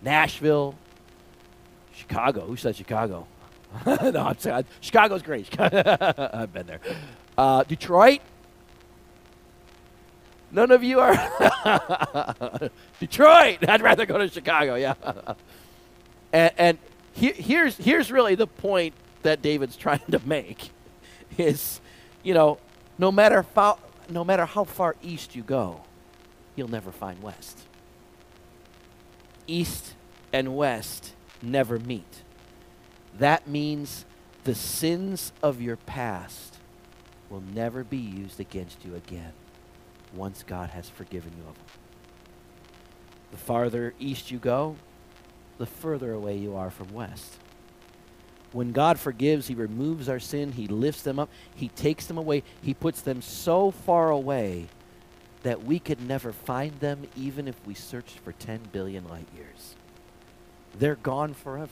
Nashville, 0.00 0.76
Chicago. 1.92 2.42
Who 2.46 2.56
said 2.56 2.76
Chicago? 2.76 3.26
no, 3.86 4.26
I'm 4.28 4.38
sorry. 4.38 4.64
Chicago's 4.80 5.22
great. 5.22 5.48
I've 5.60 6.52
been 6.52 6.68
there. 6.68 6.80
Uh, 7.36 7.64
Detroit, 7.64 8.20
None 10.50 10.70
of 10.70 10.82
you 10.82 11.00
are 11.00 11.12
Detroit. 13.00 13.68
I'd 13.68 13.82
rather 13.82 14.06
go 14.06 14.16
to 14.16 14.28
Chicago. 14.28 14.76
Yeah. 14.76 14.94
and, 16.32 16.52
and 16.56 16.78
he, 17.12 17.32
here's 17.32 17.76
here's 17.76 18.10
really 18.12 18.36
the 18.36 18.46
point 18.46 18.94
that 19.22 19.42
David's 19.42 19.76
trying 19.84 20.00
to 20.10 20.20
make 20.24 20.70
is, 21.36 21.80
you 22.22 22.34
know, 22.34 22.58
no 22.98 23.12
matter 23.12 23.44
how 23.54 23.78
no 24.08 24.24
matter 24.24 24.46
how 24.46 24.64
far 24.64 24.96
east 25.02 25.36
you 25.36 25.42
go, 25.42 25.82
you'll 26.56 26.68
never 26.68 26.90
find 26.90 27.22
west. 27.22 27.60
East 29.46 29.94
and 30.32 30.56
west 30.56 31.14
never 31.42 31.78
meet. 31.78 32.22
That 33.18 33.46
means 33.46 34.04
the 34.44 34.54
sins 34.54 35.32
of 35.42 35.60
your 35.60 35.76
past 35.76 36.58
will 37.28 37.42
never 37.54 37.84
be 37.84 37.98
used 37.98 38.40
against 38.40 38.84
you 38.84 38.94
again 38.94 39.32
once 40.14 40.42
God 40.42 40.70
has 40.70 40.88
forgiven 40.88 41.32
you 41.36 41.48
of 41.48 41.54
them. 41.54 41.64
The 43.30 43.36
farther 43.36 43.94
east 43.98 44.30
you 44.30 44.38
go, 44.38 44.76
the 45.58 45.66
further 45.66 46.12
away 46.12 46.36
you 46.36 46.56
are 46.56 46.70
from 46.70 46.92
west. 46.92 47.34
When 48.52 48.72
God 48.72 48.98
forgives, 48.98 49.48
He 49.48 49.54
removes 49.54 50.08
our 50.08 50.20
sin, 50.20 50.52
He 50.52 50.66
lifts 50.66 51.02
them 51.02 51.18
up, 51.18 51.28
He 51.54 51.68
takes 51.68 52.06
them 52.06 52.18
away, 52.18 52.42
He 52.62 52.74
puts 52.74 53.00
them 53.00 53.22
so 53.22 53.70
far 53.70 54.10
away 54.10 54.68
that 55.42 55.64
we 55.64 55.78
could 55.78 56.00
never 56.00 56.32
find 56.32 56.78
them 56.80 57.06
even 57.16 57.46
if 57.46 57.54
we 57.66 57.74
searched 57.74 58.18
for 58.20 58.32
10 58.32 58.60
billion 58.72 59.08
light 59.08 59.28
years. 59.36 59.76
They're 60.78 60.96
gone 60.96 61.34
forever. 61.34 61.70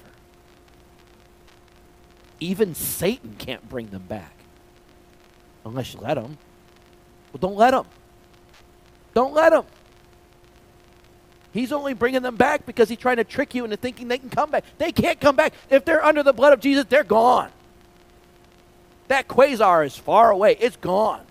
Even 2.38 2.74
Satan 2.74 3.34
can't 3.38 3.68
bring 3.68 3.88
them 3.88 4.04
back 4.06 4.34
unless 5.64 5.94
you 5.94 6.00
let 6.00 6.18
him. 6.18 6.38
Well, 7.32 7.40
don't 7.40 7.56
let 7.56 7.74
him. 7.74 7.84
Don't 9.14 9.34
let 9.34 9.52
him. 9.52 9.64
He's 11.52 11.72
only 11.72 11.94
bringing 11.94 12.22
them 12.22 12.36
back 12.36 12.66
because 12.66 12.88
he's 12.88 12.98
trying 12.98 13.16
to 13.16 13.24
trick 13.24 13.54
you 13.54 13.64
into 13.64 13.76
thinking 13.76 14.08
they 14.08 14.18
can 14.18 14.30
come 14.30 14.50
back. 14.50 14.64
They 14.78 14.92
can't 14.92 15.20
come 15.20 15.36
back. 15.36 15.54
If 15.70 15.84
they're 15.84 16.04
under 16.04 16.22
the 16.22 16.32
blood 16.32 16.52
of 16.52 16.60
Jesus, 16.60 16.84
they're 16.88 17.04
gone. 17.04 17.50
That 19.08 19.28
quasar 19.28 19.86
is 19.86 19.96
far 19.96 20.30
away, 20.30 20.56
it's 20.60 20.76
gone. 20.76 21.24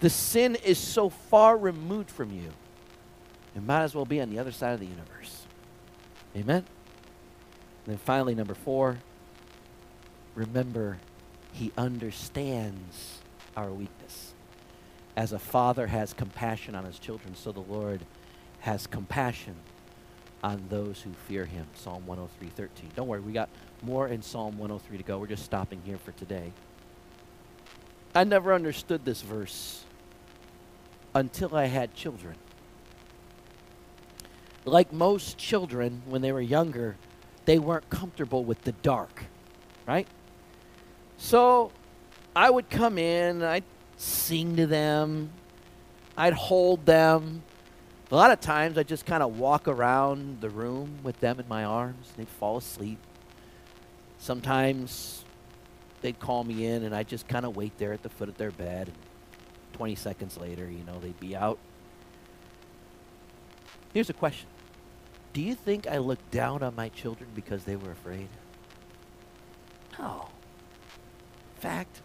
The 0.00 0.10
sin 0.10 0.56
is 0.56 0.78
so 0.78 1.10
far 1.10 1.56
removed 1.56 2.10
from 2.10 2.32
you, 2.32 2.50
it 3.54 3.62
might 3.62 3.82
as 3.82 3.94
well 3.94 4.06
be 4.06 4.20
on 4.20 4.30
the 4.30 4.38
other 4.38 4.52
side 4.52 4.72
of 4.72 4.80
the 4.80 4.86
universe. 4.86 5.46
Amen? 6.36 6.64
And 7.84 7.94
then 7.94 7.98
finally, 7.98 8.34
number 8.34 8.54
four, 8.54 8.98
remember, 10.34 10.98
he 11.52 11.72
understands 11.76 13.18
our 13.56 13.70
weakness 13.70 14.32
as 15.16 15.32
a 15.32 15.38
father 15.38 15.86
has 15.86 16.12
compassion 16.12 16.74
on 16.74 16.84
his 16.84 16.98
children, 16.98 17.34
so 17.34 17.52
the 17.52 17.60
Lord 17.60 18.00
has 18.60 18.86
compassion 18.86 19.56
on 20.42 20.64
those 20.68 21.02
who 21.02 21.12
fear 21.28 21.44
him. 21.44 21.66
Psalm 21.74 22.06
103, 22.06 22.48
13. 22.48 22.90
Don't 22.96 23.08
worry, 23.08 23.20
we 23.20 23.32
got 23.32 23.48
more 23.82 24.08
in 24.08 24.22
Psalm 24.22 24.58
103 24.58 24.98
to 24.98 25.02
go. 25.02 25.18
We're 25.18 25.26
just 25.26 25.44
stopping 25.44 25.82
here 25.84 25.98
for 25.98 26.12
today. 26.12 26.52
I 28.14 28.24
never 28.24 28.52
understood 28.52 29.04
this 29.04 29.22
verse 29.22 29.84
until 31.14 31.54
I 31.54 31.66
had 31.66 31.94
children. 31.94 32.34
Like 34.64 34.92
most 34.92 35.38
children, 35.38 36.02
when 36.06 36.22
they 36.22 36.32
were 36.32 36.40
younger, 36.40 36.96
they 37.44 37.58
weren't 37.58 37.88
comfortable 37.88 38.44
with 38.44 38.62
the 38.62 38.72
dark, 38.72 39.24
right? 39.86 40.06
So 41.16 41.72
I 42.34 42.50
would 42.50 42.70
come 42.70 42.98
in, 42.98 43.42
I'd 43.42 43.64
sing 44.00 44.56
to 44.56 44.66
them. 44.66 45.30
I'd 46.16 46.32
hold 46.32 46.86
them. 46.86 47.42
A 48.10 48.16
lot 48.16 48.30
of 48.30 48.40
times 48.40 48.78
I'd 48.78 48.88
just 48.88 49.04
kind 49.04 49.22
of 49.22 49.38
walk 49.38 49.68
around 49.68 50.40
the 50.40 50.48
room 50.48 50.98
with 51.02 51.20
them 51.20 51.38
in 51.38 51.46
my 51.46 51.64
arms. 51.64 52.10
They'd 52.16 52.28
fall 52.28 52.56
asleep. 52.56 52.98
Sometimes 54.18 55.24
they'd 56.00 56.18
call 56.18 56.44
me 56.44 56.64
in 56.66 56.82
and 56.82 56.94
I'd 56.94 57.08
just 57.08 57.28
kind 57.28 57.44
of 57.44 57.56
wait 57.56 57.76
there 57.78 57.92
at 57.92 58.02
the 58.02 58.08
foot 58.08 58.28
of 58.28 58.38
their 58.38 58.50
bed. 58.50 58.88
And 58.88 58.96
20 59.74 59.94
seconds 59.94 60.38
later, 60.38 60.68
you 60.68 60.82
know, 60.84 60.98
they'd 60.98 61.20
be 61.20 61.36
out. 61.36 61.58
Here's 63.92 64.10
a 64.10 64.14
question 64.14 64.48
Do 65.34 65.42
you 65.42 65.54
think 65.54 65.86
I 65.86 65.98
looked 65.98 66.30
down 66.30 66.62
on 66.62 66.74
my 66.74 66.88
children 66.88 67.28
because 67.34 67.64
they 67.64 67.76
were 67.76 67.90
afraid? 67.90 68.28
No. 69.98 70.28
In 71.56 71.60
fact, 71.60 72.00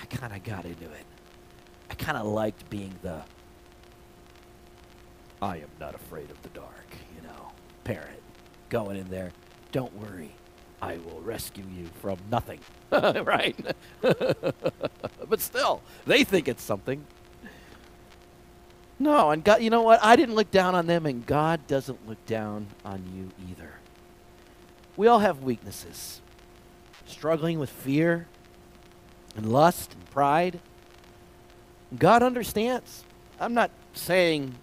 I 0.00 0.06
kind 0.06 0.32
of 0.32 0.42
got 0.42 0.64
into 0.64 0.84
it. 0.84 1.04
I 1.90 1.94
kind 1.94 2.18
of 2.18 2.26
liked 2.26 2.68
being 2.70 2.94
the 3.02 3.22
I 5.40 5.56
am 5.56 5.68
not 5.78 5.94
afraid 5.94 6.30
of 6.30 6.40
the 6.42 6.48
dark, 6.50 6.86
you 7.14 7.22
know, 7.22 7.52
parent 7.84 8.22
going 8.70 8.96
in 8.96 9.08
there. 9.08 9.32
Don't 9.72 9.94
worry. 9.94 10.32
I 10.80 10.98
will 10.98 11.20
rescue 11.20 11.64
you 11.74 11.86
from 12.00 12.18
nothing. 12.30 12.60
right? 12.90 13.56
but 14.00 15.40
still, 15.40 15.82
they 16.06 16.24
think 16.24 16.48
it's 16.48 16.62
something. 16.62 17.04
No, 18.98 19.30
and 19.30 19.44
God, 19.44 19.62
you 19.62 19.68
know 19.68 19.82
what? 19.82 20.02
I 20.02 20.16
didn't 20.16 20.34
look 20.34 20.50
down 20.50 20.74
on 20.74 20.86
them, 20.86 21.04
and 21.04 21.26
God 21.26 21.66
doesn't 21.66 22.08
look 22.08 22.24
down 22.24 22.68
on 22.84 23.04
you 23.14 23.30
either. 23.50 23.72
We 24.96 25.06
all 25.06 25.18
have 25.18 25.42
weaknesses. 25.42 26.22
Struggling 27.04 27.58
with 27.58 27.70
fear 27.70 28.26
and 29.36 29.52
lust 29.52 29.92
and 29.92 30.10
pride. 30.10 30.60
God 31.96 32.22
understands. 32.22 33.04
I'm 33.38 33.54
not 33.54 33.70
saying 33.94 34.54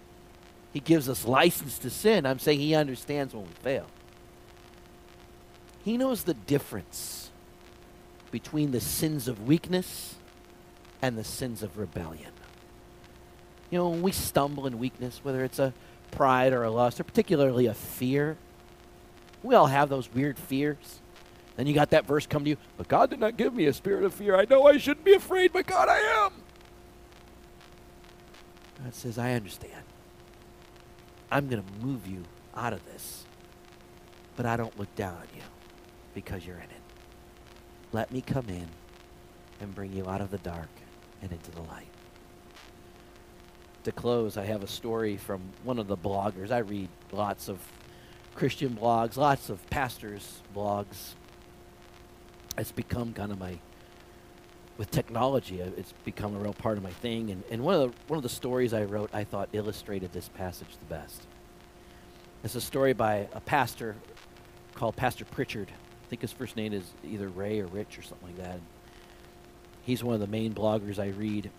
He 0.72 0.80
gives 0.80 1.08
us 1.08 1.24
license 1.24 1.78
to 1.78 1.90
sin, 1.90 2.26
I'm 2.26 2.38
saying 2.38 2.60
He 2.60 2.74
understands 2.74 3.34
when 3.34 3.44
we 3.44 3.52
fail. 3.62 3.86
He 5.84 5.96
knows 5.96 6.24
the 6.24 6.34
difference 6.34 7.30
between 8.30 8.70
the 8.70 8.80
sins 8.80 9.28
of 9.28 9.46
weakness 9.46 10.16
and 11.02 11.18
the 11.18 11.24
sins 11.24 11.62
of 11.62 11.78
rebellion. 11.78 12.32
You 13.70 13.78
know, 13.78 13.88
when 13.90 14.02
we 14.02 14.12
stumble 14.12 14.66
in 14.66 14.78
weakness, 14.78 15.20
whether 15.22 15.44
it's 15.44 15.58
a 15.58 15.74
pride 16.10 16.52
or 16.52 16.62
a 16.62 16.70
lust, 16.70 17.00
or 17.00 17.04
particularly 17.04 17.66
a 17.66 17.74
fear, 17.74 18.36
we 19.42 19.54
all 19.54 19.66
have 19.66 19.88
those 19.88 20.12
weird 20.12 20.38
fears. 20.38 21.00
Then 21.56 21.66
you 21.66 21.74
got 21.74 21.90
that 21.90 22.06
verse 22.06 22.26
come 22.26 22.44
to 22.44 22.50
you, 22.50 22.56
but 22.76 22.88
God 22.88 23.10
did 23.10 23.20
not 23.20 23.36
give 23.36 23.54
me 23.54 23.66
a 23.66 23.72
spirit 23.72 24.04
of 24.04 24.14
fear. 24.14 24.36
I 24.36 24.46
know 24.48 24.66
I 24.66 24.78
shouldn't 24.78 25.04
be 25.04 25.14
afraid, 25.14 25.52
but 25.52 25.66
God, 25.66 25.88
I 25.88 25.98
am. 26.24 26.43
God 28.84 28.94
says, 28.94 29.16
I 29.16 29.32
understand. 29.32 29.82
I'm 31.30 31.48
going 31.48 31.62
to 31.62 31.84
move 31.86 32.06
you 32.06 32.22
out 32.54 32.74
of 32.74 32.84
this, 32.84 33.24
but 34.36 34.44
I 34.44 34.58
don't 34.58 34.78
look 34.78 34.94
down 34.94 35.14
on 35.14 35.26
you 35.34 35.42
because 36.14 36.46
you're 36.46 36.56
in 36.56 36.64
it. 36.64 36.82
Let 37.92 38.12
me 38.12 38.20
come 38.20 38.46
in 38.48 38.68
and 39.60 39.74
bring 39.74 39.94
you 39.94 40.06
out 40.08 40.20
of 40.20 40.30
the 40.30 40.38
dark 40.38 40.68
and 41.22 41.32
into 41.32 41.50
the 41.50 41.62
light. 41.62 41.88
To 43.84 43.92
close, 43.92 44.36
I 44.36 44.44
have 44.44 44.62
a 44.62 44.68
story 44.68 45.16
from 45.16 45.40
one 45.62 45.78
of 45.78 45.86
the 45.86 45.96
bloggers. 45.96 46.50
I 46.50 46.58
read 46.58 46.90
lots 47.10 47.48
of 47.48 47.58
Christian 48.34 48.76
blogs, 48.80 49.16
lots 49.16 49.48
of 49.48 49.64
pastors' 49.70 50.42
blogs. 50.54 51.14
It's 52.58 52.72
become 52.72 53.14
kind 53.14 53.32
of 53.32 53.38
my 53.38 53.58
with 54.76 54.90
technology, 54.90 55.62
uh, 55.62 55.66
it's 55.76 55.92
become 56.04 56.34
a 56.34 56.38
real 56.38 56.52
part 56.54 56.76
of 56.76 56.82
my 56.82 56.90
thing. 56.90 57.30
And, 57.30 57.42
and 57.50 57.62
one 57.62 57.74
of 57.74 57.80
the 57.80 57.96
one 58.08 58.16
of 58.16 58.22
the 58.22 58.28
stories 58.28 58.74
I 58.74 58.84
wrote, 58.84 59.10
I 59.12 59.24
thought 59.24 59.48
illustrated 59.52 60.12
this 60.12 60.28
passage 60.28 60.68
the 60.78 60.94
best. 60.94 61.22
It's 62.42 62.54
a 62.54 62.60
story 62.60 62.92
by 62.92 63.28
a 63.32 63.40
pastor 63.40 63.94
called 64.74 64.96
Pastor 64.96 65.24
Pritchard. 65.24 65.68
I 65.70 66.06
think 66.08 66.20
his 66.20 66.32
first 66.32 66.56
name 66.56 66.72
is 66.72 66.84
either 67.04 67.28
Ray 67.28 67.60
or 67.60 67.66
Rich 67.66 67.98
or 67.98 68.02
something 68.02 68.28
like 68.28 68.36
that. 68.38 68.60
He's 69.82 70.02
one 70.02 70.14
of 70.14 70.20
the 70.20 70.26
main 70.26 70.52
bloggers 70.52 70.98
I 70.98 71.08
read. 71.08 71.50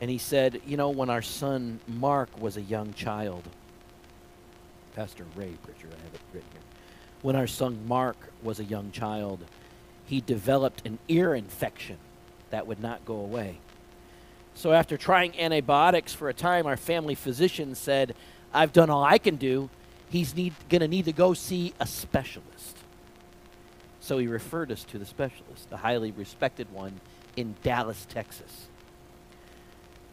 And 0.00 0.10
he 0.10 0.18
said, 0.18 0.60
you 0.66 0.76
know, 0.76 0.90
when 0.90 1.10
our 1.10 1.22
son 1.22 1.80
Mark 1.86 2.28
was 2.40 2.56
a 2.56 2.62
young 2.62 2.92
child, 2.92 3.44
Pastor 4.96 5.24
Ray 5.36 5.52
Pritchard, 5.62 5.90
I 5.92 6.02
have 6.04 6.14
it 6.14 6.20
written 6.32 6.48
here. 6.52 6.60
When 7.22 7.36
our 7.36 7.46
son 7.46 7.86
Mark 7.86 8.16
was 8.42 8.58
a 8.58 8.64
young 8.64 8.90
child, 8.90 9.44
he 10.04 10.20
developed 10.20 10.84
an 10.84 10.98
ear 11.08 11.34
infection 11.34 11.98
that 12.52 12.66
would 12.66 12.80
not 12.80 13.04
go 13.04 13.14
away. 13.14 13.58
So, 14.54 14.72
after 14.72 14.96
trying 14.96 15.38
antibiotics 15.38 16.12
for 16.12 16.28
a 16.28 16.34
time, 16.34 16.66
our 16.66 16.76
family 16.76 17.14
physician 17.14 17.74
said, 17.74 18.14
I've 18.52 18.72
done 18.72 18.90
all 18.90 19.02
I 19.02 19.18
can 19.18 19.36
do. 19.36 19.70
He's 20.10 20.34
going 20.34 20.52
to 20.68 20.88
need 20.88 21.06
to 21.06 21.12
go 21.12 21.32
see 21.32 21.72
a 21.80 21.86
specialist. 21.86 22.76
So, 24.00 24.18
he 24.18 24.26
referred 24.26 24.70
us 24.70 24.84
to 24.84 24.98
the 24.98 25.06
specialist, 25.06 25.68
a 25.72 25.78
highly 25.78 26.12
respected 26.12 26.70
one 26.70 27.00
in 27.36 27.56
Dallas, 27.62 28.06
Texas. 28.08 28.68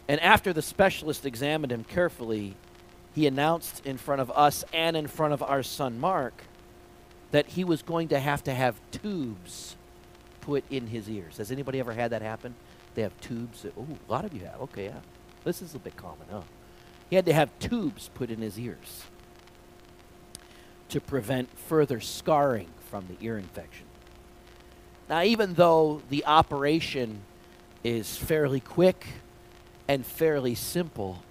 And 0.07 0.21
after 0.21 0.53
the 0.53 0.61
specialist 0.61 1.25
examined 1.25 1.73
him 1.73 1.83
carefully, 1.83 2.55
he 3.13 3.27
announced 3.27 3.85
in 3.85 3.97
front 3.97 4.21
of 4.21 4.31
us 4.31 4.63
and 4.71 4.95
in 4.95 5.07
front 5.07 5.33
of 5.33 5.43
our 5.43 5.61
son 5.61 5.99
Mark 5.99 6.43
that 7.31 7.47
he 7.47 7.65
was 7.65 7.81
going 7.81 8.07
to 8.07 8.19
have 8.19 8.43
to 8.45 8.53
have 8.53 8.79
tubes 8.91 9.75
put 10.49 10.63
in 10.71 10.87
his 10.87 11.07
ears. 11.07 11.37
Has 11.37 11.51
anybody 11.51 11.79
ever 11.79 11.93
had 11.93 12.09
that 12.09 12.23
happen? 12.23 12.55
They 12.95 13.03
have 13.03 13.15
tubes. 13.21 13.67
Oh, 13.77 13.85
a 14.07 14.11
lot 14.11 14.25
of 14.25 14.33
you 14.33 14.45
have. 14.45 14.59
Okay, 14.61 14.85
yeah. 14.85 14.97
This 15.43 15.61
is 15.61 15.75
a 15.75 15.77
bit 15.77 15.95
common, 15.95 16.25
huh? 16.31 16.41
He 17.07 17.15
had 17.15 17.27
to 17.27 17.33
have 17.33 17.51
tubes 17.59 18.09
put 18.15 18.31
in 18.31 18.41
his 18.41 18.57
ears 18.57 19.03
to 20.89 20.99
prevent 20.99 21.55
further 21.55 21.99
scarring 21.99 22.69
from 22.89 23.05
the 23.07 23.23
ear 23.23 23.37
infection. 23.37 23.85
Now, 25.07 25.21
even 25.21 25.53
though 25.53 26.01
the 26.09 26.25
operation 26.25 27.21
is 27.83 28.17
fairly 28.17 28.59
quick 28.59 29.05
and 29.87 30.03
fairly 30.03 30.55
simple, 30.55 31.21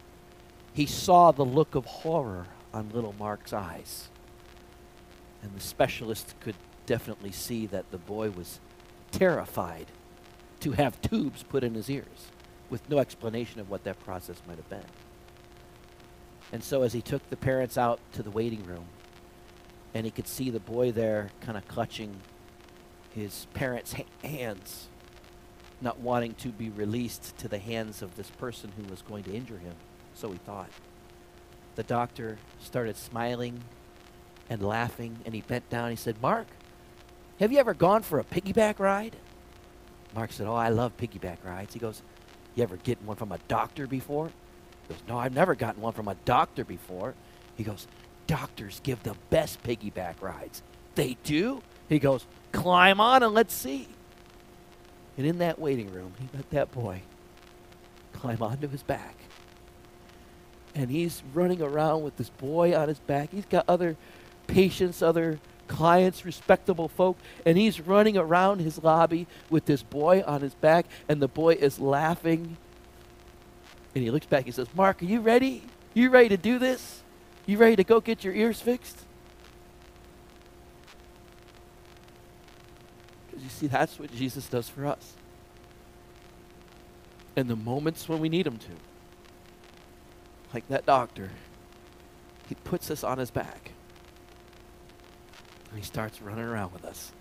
he 0.73 0.87
saw 0.87 1.33
the 1.33 1.45
look 1.45 1.75
of 1.75 1.87
horror 1.87 2.47
on 2.73 2.91
little 2.95 3.17
Mark's 3.19 3.53
eyes. 3.53 4.11
And 5.43 5.53
the 5.57 5.61
specialist 5.61 6.37
could 6.39 6.55
definitely 6.87 7.33
see 7.33 7.67
that 7.67 7.91
the 7.91 7.99
boy 7.99 8.31
was 8.31 8.61
terrified 9.19 9.87
to 10.61 10.73
have 10.73 11.01
tubes 11.03 11.43
put 11.43 11.65
in 11.65 11.75
his 11.75 11.91
ears 11.91 12.31
with 12.71 12.89
no 12.89 12.99
explanation 12.99 13.61
of 13.61 13.69
what 13.69 13.83
that 13.83 13.99
process 14.05 14.41
might 14.47 14.57
have 14.57 14.69
been. 14.69 14.85
And 16.53 16.63
so, 16.63 16.83
as 16.83 16.93
he 16.93 17.03
took 17.03 17.29
the 17.29 17.37
parents 17.37 17.77
out 17.77 17.99
to 18.13 18.23
the 18.23 18.31
waiting 18.31 18.65
room, 18.65 18.87
and 19.93 20.07
he 20.07 20.13
could 20.13 20.29
see 20.29 20.51
the 20.51 20.61
boy 20.61 20.93
there 20.93 21.31
kind 21.41 21.59
of 21.59 21.67
clutching 21.67 22.21
his 23.15 23.47
parents' 23.55 23.95
ha- 23.95 24.05
hands, 24.23 24.89
not 25.81 25.99
wanting 25.99 26.35
to 26.35 26.49
be 26.49 26.71
released 26.71 27.37
to 27.39 27.49
the 27.49 27.59
hands 27.59 28.03
of 28.03 28.17
this 28.17 28.31
person 28.31 28.73
who 28.77 28.85
was 28.85 29.03
going 29.03 29.25
to 29.25 29.35
injure 29.35 29.59
him, 29.59 29.75
so 30.15 30.31
he 30.31 30.39
thought. 30.39 30.71
The 31.75 31.83
doctor 31.83 32.39
started 32.61 32.97
smiling 32.97 33.63
and 34.49 34.63
laughing, 34.63 35.19
and 35.25 35.35
he 35.35 35.41
bent 35.41 35.69
down. 35.69 35.91
He 35.91 35.97
said, 35.97 36.23
Mark, 36.23 36.47
have 37.41 37.53
you 37.53 37.59
ever 37.59 37.75
gone 37.75 38.03
for 38.03 38.19
a 38.19 38.25
piggyback 38.25 38.79
ride? 38.79 39.17
Mark 40.15 40.33
said, 40.33 40.47
Oh, 40.47 40.55
I 40.55 40.69
love 40.69 40.97
piggyback 40.97 41.39
rides. 41.45 41.75
He 41.75 41.81
goes, 41.81 42.03
You 42.55 42.63
ever 42.63 42.77
get 42.77 43.03
one 43.03 43.17
from 43.17 43.33
a 43.33 43.39
doctor 43.49 43.87
before? 43.87 44.31
He 44.87 44.95
goes, 44.95 45.03
No, 45.09 45.19
I've 45.19 45.35
never 45.35 45.55
gotten 45.55 45.83
one 45.83 45.93
from 45.93 46.09
a 46.09 46.17
doctor 46.25 46.65
before. 46.65 47.15
He 47.57 47.65
goes, 47.65 47.87
Doctors 48.27 48.81
give 48.83 49.03
the 49.03 49.15
best 49.31 49.63
piggyback 49.63 50.21
rides. 50.21 50.63
They 50.95 51.17
do? 51.25 51.63
He 51.89 51.99
goes, 51.99 52.27
Climb 52.53 53.01
on 53.01 53.23
and 53.23 53.35
let's 53.35 53.55
see. 53.55 53.89
And 55.17 55.27
in 55.27 55.39
that 55.39 55.59
waiting 55.59 55.93
room, 55.93 56.15
he 56.19 56.29
let 56.35 56.49
that 56.51 56.73
boy 56.73 57.03
climb 58.13 58.43
onto 58.43 58.69
his 58.69 58.83
back. 58.83 59.15
And 60.75 60.91
he's 60.91 61.23
running 61.35 61.61
around 61.61 62.05
with 62.05 62.17
this 62.17 62.31
boy 62.31 62.77
on 62.77 62.89
his 62.89 63.01
back. 63.01 63.31
He's 63.31 63.47
got 63.47 63.65
other 63.69 63.97
patients, 64.47 65.03
other 65.03 65.41
clients, 65.69 66.25
respectable 66.25 66.89
folk, 66.89 67.17
and 67.47 67.57
he's 67.57 67.81
running 67.81 68.17
around 68.17 68.61
his 68.61 68.83
lobby 68.83 69.27
with 69.49 69.67
this 69.67 69.83
boy 69.83 70.23
on 70.27 70.41
his 70.41 70.55
back, 70.55 70.87
and 71.09 71.23
the 71.23 71.29
boy 71.29 71.53
is 71.55 71.79
laughing. 71.79 72.57
And 73.95 74.03
he 74.03 74.11
looks 74.11 74.27
back, 74.27 74.45
he 74.45 74.51
says, 74.51 74.69
Mark, 74.75 75.03
are 75.03 75.07
you 75.07 75.21
ready? 75.21 75.63
You 75.95 76.11
ready 76.11 76.31
to 76.31 76.37
do 76.37 76.59
this? 76.59 77.03
You 77.47 77.59
ready 77.59 77.77
to 77.77 77.85
go 77.85 78.01
get 78.01 78.25
your 78.25 78.35
ears 78.35 78.61
fixed? 78.61 78.99
Because 83.27 83.45
you 83.45 83.51
see, 83.51 83.67
that's 83.67 83.99
what 83.99 84.15
Jesus 84.15 84.49
does 84.49 84.69
for 84.69 84.87
us. 84.87 85.15
In 87.37 87.47
the 87.47 87.57
moments 87.57 88.09
when 88.09 88.19
we 88.19 88.29
need 88.29 88.47
him 88.47 88.59
to, 88.59 88.71
like 90.53 90.67
that 90.69 90.85
doctor, 90.87 91.31
he 92.49 92.55
puts 92.57 92.91
us 92.91 93.05
on 93.05 93.19
his 93.19 93.31
back 93.31 93.73
and 95.71 95.79
he 95.79 95.85
starts 95.85 96.23
running 96.23 96.45
around 96.45 96.73
with 96.73 96.85
us. 96.85 97.13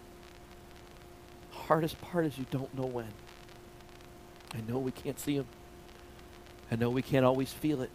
Hardest 1.52 2.00
part 2.02 2.26
is 2.26 2.38
you 2.38 2.46
don't 2.50 2.74
know 2.78 2.86
when. 2.86 3.08
I 4.54 4.62
know 4.70 4.80
we 4.80 4.92
can't 4.92 5.20
see 5.20 5.36
him. 5.36 5.46
I 6.72 6.76
know 6.76 6.90
we 6.90 7.02
can't 7.02 7.26
always 7.26 7.52
feel 7.52 7.82
it. 7.82 7.92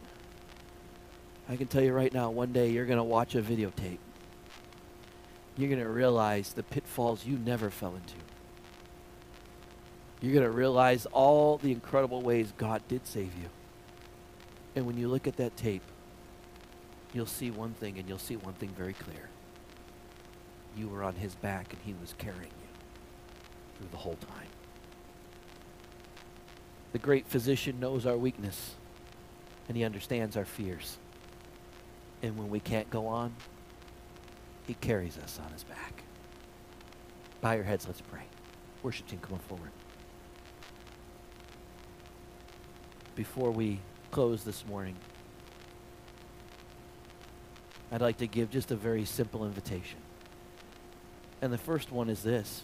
I 1.49 1.57
can 1.57 1.67
tell 1.67 1.83
you 1.83 1.93
right 1.93 2.13
now, 2.13 2.31
one 2.31 2.53
day 2.53 2.71
you're 2.71 2.87
going 2.87 2.99
to 2.99 3.05
watch 3.05 3.35
a 3.35 3.43
videotape. 3.43 3.99
You're 5.57 5.69
going 5.69 5.83
to 5.83 5.89
realize 5.89 6.53
the 6.53 6.63
pitfalls 6.63 7.27
you 7.27 7.37
never 7.39 7.71
fell 7.71 7.95
into. 7.95 8.15
You're 10.21 10.33
going 10.33 10.47
to 10.47 10.51
realize 10.51 11.07
all 11.07 11.59
the 11.59 11.73
incredible 11.73 12.23
ways 12.23 12.53
God 12.57 12.83
did 12.89 13.07
save 13.07 13.35
you. 13.35 13.49
And 14.77 14.87
when 14.87 14.97
you 14.97 15.09
look 15.09 15.27
at 15.27 15.37
that 15.37 15.57
tape, 15.57 15.83
you'll 17.13 17.27
see 17.27 17.51
one 17.51 17.75
thing, 17.75 17.99
and 17.99 18.09
you'll 18.09 18.19
see 18.19 18.37
one 18.37 18.55
thing 18.55 18.71
very 18.71 18.95
clear 18.95 19.32
you 20.77 20.89
were 20.89 21.03
on 21.03 21.15
his 21.15 21.35
back 21.35 21.73
and 21.73 21.83
he 21.85 21.95
was 22.01 22.15
carrying 22.19 22.43
you 22.43 22.69
through 23.77 23.89
the 23.91 23.97
whole 23.97 24.17
time. 24.17 24.49
The 26.93 26.99
great 26.99 27.27
physician 27.27 27.81
knows 27.81 28.07
our 28.07 28.17
weakness 28.17 28.75
and 29.69 29.77
he 29.77 29.85
understands 29.85 30.37
our 30.37 30.45
fears. 30.45 30.99
And 32.23 32.37
when 32.37 32.51
we 32.51 32.61
can't 32.61 32.89
go 32.91 33.07
on, 33.07 33.35
he 34.67 34.75
carries 34.75 35.19
us 35.19 35.41
on 35.45 35.53
his 35.53 35.65
back. 35.65 36.05
Bow 37.41 37.53
your 37.53 37.65
heads, 37.65 37.87
let's 37.87 38.01
pray. 38.01 38.23
Worship 38.83 39.07
team, 39.07 39.19
come 39.21 39.35
on 39.35 39.41
forward. 39.41 39.71
Before 43.15 43.51
we 43.51 43.81
close 44.11 44.45
this 44.45 44.65
morning, 44.67 44.97
I'd 47.91 48.01
like 48.01 48.19
to 48.19 48.27
give 48.27 48.51
just 48.51 48.71
a 48.71 48.77
very 48.77 49.05
simple 49.05 49.45
invitation. 49.45 49.99
And 51.43 51.53
the 51.53 51.59
first 51.59 51.91
one 51.91 52.09
is 52.09 52.23
this. 52.23 52.63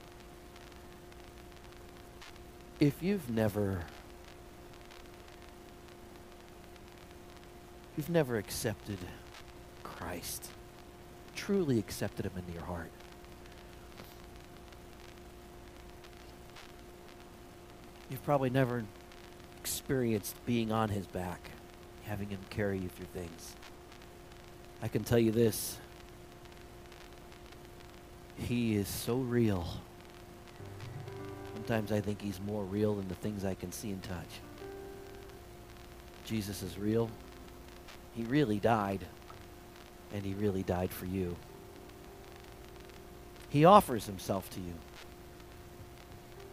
If 2.79 3.03
you've 3.03 3.29
never 3.29 3.83
you've 7.97 8.09
never 8.09 8.37
accepted 8.37 8.99
Christ, 9.83 10.53
truly 11.35 11.81
accepted 11.81 12.25
him 12.25 12.33
into 12.37 12.53
your 12.53 12.62
heart, 12.62 12.93
you've 18.09 18.25
probably 18.25 18.51
never 18.51 18.85
experienced 19.61 20.37
being 20.47 20.71
on 20.71 20.91
his 20.91 21.09
back, 21.09 21.51
having 22.05 22.29
him 22.29 22.38
carry 22.49 22.79
you 22.79 22.88
through 22.88 23.07
things. 23.07 23.57
I 24.81 24.87
can 24.87 25.03
tell 25.03 25.19
you 25.19 25.33
this. 25.33 25.79
He 28.38 28.77
is 28.77 28.88
so 28.88 29.16
real. 29.16 29.66
Sometimes 31.55 31.92
I 31.92 32.01
think 32.01 32.22
he's 32.22 32.40
more 32.40 32.64
real 32.64 32.94
than 32.94 33.09
the 33.09 33.14
things 33.14 33.44
I 33.44 33.55
can 33.55 33.72
see 33.72 33.90
and 33.90 34.03
touch. 34.03 34.40
Jesus 36.24 36.62
is 36.62 36.79
real. 36.79 37.11
He 38.14 38.22
really 38.24 38.59
died, 38.59 39.05
and 40.12 40.24
he 40.24 40.35
really 40.35 40.62
died 40.62 40.90
for 40.90 41.07
you. 41.07 41.37
He 43.48 43.64
offers 43.64 44.07
himself 44.07 44.48
to 44.51 44.61
you. 44.61 44.74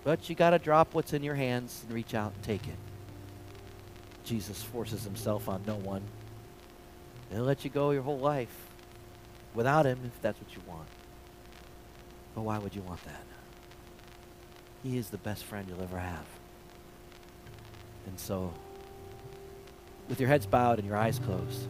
But 0.04 0.30
you 0.30 0.36
got 0.36 0.52
to 0.52 0.60
drop 0.60 0.94
what's 0.94 1.14
in 1.14 1.24
your 1.24 1.36
hands 1.36 1.82
and 1.84 1.94
reach 1.94 2.14
out 2.14 2.34
and 2.34 2.44
take 2.44 2.68
it. 2.68 2.76
Jesus 4.24 4.62
forces 4.62 5.04
himself 5.04 5.50
on 5.50 5.64
no 5.66 5.76
one. 5.76 6.04
He'll 7.32 7.44
let 7.44 7.64
you 7.64 7.70
go 7.70 7.92
your 7.92 8.04
whole 8.04 8.20
life 8.20 8.70
without 9.54 9.86
him 9.86 10.00
if 10.06 10.22
that's 10.22 10.40
what 10.40 10.56
you 10.56 10.62
want. 10.68 10.88
But 12.36 12.42
why 12.42 12.58
would 12.58 12.76
you 12.76 12.82
want 12.82 13.04
that? 13.06 13.24
He 14.84 14.98
is 14.98 15.10
the 15.10 15.18
best 15.18 15.46
friend 15.46 15.68
you'll 15.68 15.82
ever 15.82 15.98
have. 15.98 16.26
And 18.06 18.20
so, 18.20 18.54
with 20.10 20.20
your 20.20 20.30
heads 20.30 20.46
bowed 20.46 20.78
and 20.78 20.88
your 20.88 20.98
eyes 20.98 21.18
closed, 21.18 21.68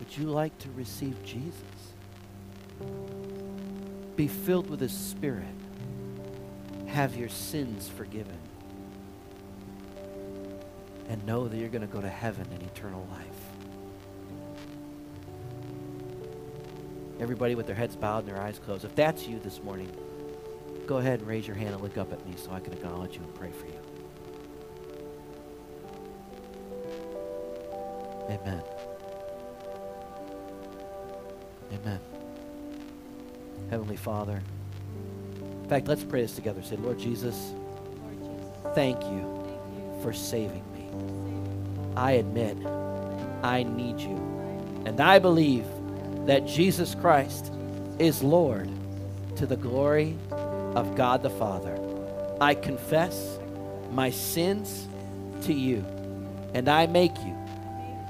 would 0.00 0.16
you 0.16 0.24
like 0.24 0.58
to 0.60 0.70
receive 0.70 1.22
Jesus? 1.22 1.62
Be 4.16 4.26
filled 4.26 4.70
with 4.70 4.80
His 4.80 4.92
Spirit. 4.92 5.44
Have 6.86 7.14
your 7.14 7.28
sins 7.28 7.88
forgiven. 7.88 8.38
And 11.08 11.24
know 11.24 11.46
that 11.46 11.56
you're 11.56 11.68
going 11.68 11.86
to 11.86 11.92
go 11.92 12.00
to 12.00 12.08
heaven 12.08 12.46
in 12.52 12.66
eternal 12.66 13.06
life. 13.12 13.55
Everybody 17.18 17.54
with 17.54 17.66
their 17.66 17.74
heads 17.74 17.96
bowed 17.96 18.24
and 18.24 18.28
their 18.28 18.40
eyes 18.40 18.58
closed. 18.58 18.84
If 18.84 18.94
that's 18.94 19.26
you 19.26 19.38
this 19.38 19.62
morning, 19.62 19.90
go 20.86 20.98
ahead 20.98 21.20
and 21.20 21.28
raise 21.28 21.46
your 21.46 21.56
hand 21.56 21.74
and 21.74 21.82
look 21.82 21.96
up 21.96 22.12
at 22.12 22.24
me 22.26 22.34
so 22.36 22.50
I 22.52 22.60
can 22.60 22.72
acknowledge 22.72 23.14
you 23.14 23.22
and 23.22 23.34
pray 23.34 23.50
for 23.52 23.66
you. 23.66 23.72
Amen. 28.28 28.62
Amen. 31.72 32.00
Heavenly 33.70 33.96
Father, 33.96 34.42
in 35.62 35.68
fact, 35.68 35.88
let's 35.88 36.04
pray 36.04 36.22
this 36.22 36.34
together. 36.34 36.62
Say, 36.62 36.76
Lord 36.76 36.98
Jesus, 36.98 37.54
thank 38.74 39.02
you 39.04 39.44
for 40.02 40.12
saving 40.12 40.62
me. 40.72 41.92
I 41.96 42.12
admit 42.12 42.56
I 43.42 43.64
need 43.64 43.98
you. 43.98 44.16
And 44.84 45.00
I 45.00 45.18
believe 45.18 45.64
that 46.26 46.46
Jesus 46.46 46.94
Christ 46.94 47.52
is 47.98 48.22
Lord 48.22 48.68
to 49.36 49.46
the 49.46 49.56
glory 49.56 50.16
of 50.30 50.94
God 50.96 51.22
the 51.22 51.30
Father. 51.30 51.78
I 52.40 52.54
confess 52.54 53.38
my 53.92 54.10
sins 54.10 54.86
to 55.42 55.52
you, 55.52 55.84
and 56.52 56.68
I 56.68 56.86
make 56.86 57.16
you 57.18 57.36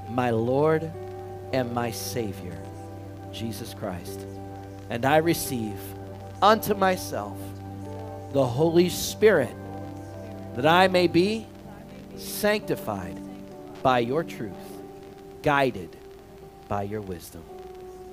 my 0.09 0.31
Lord 0.31 0.91
and 1.53 1.73
my 1.73 1.91
Savior, 1.91 2.57
Jesus 3.31 3.73
Christ. 3.73 4.25
And 4.89 5.05
I 5.05 5.17
receive 5.17 5.79
unto 6.41 6.73
myself 6.73 7.37
the 8.33 8.45
Holy 8.45 8.89
Spirit 8.89 9.55
that 10.55 10.65
I 10.65 10.87
may 10.87 11.07
be 11.07 11.45
sanctified 12.15 13.19
by 13.83 13.99
your 13.99 14.23
truth, 14.23 14.53
guided 15.43 15.95
by 16.67 16.83
your 16.83 17.01
wisdom. 17.01 17.43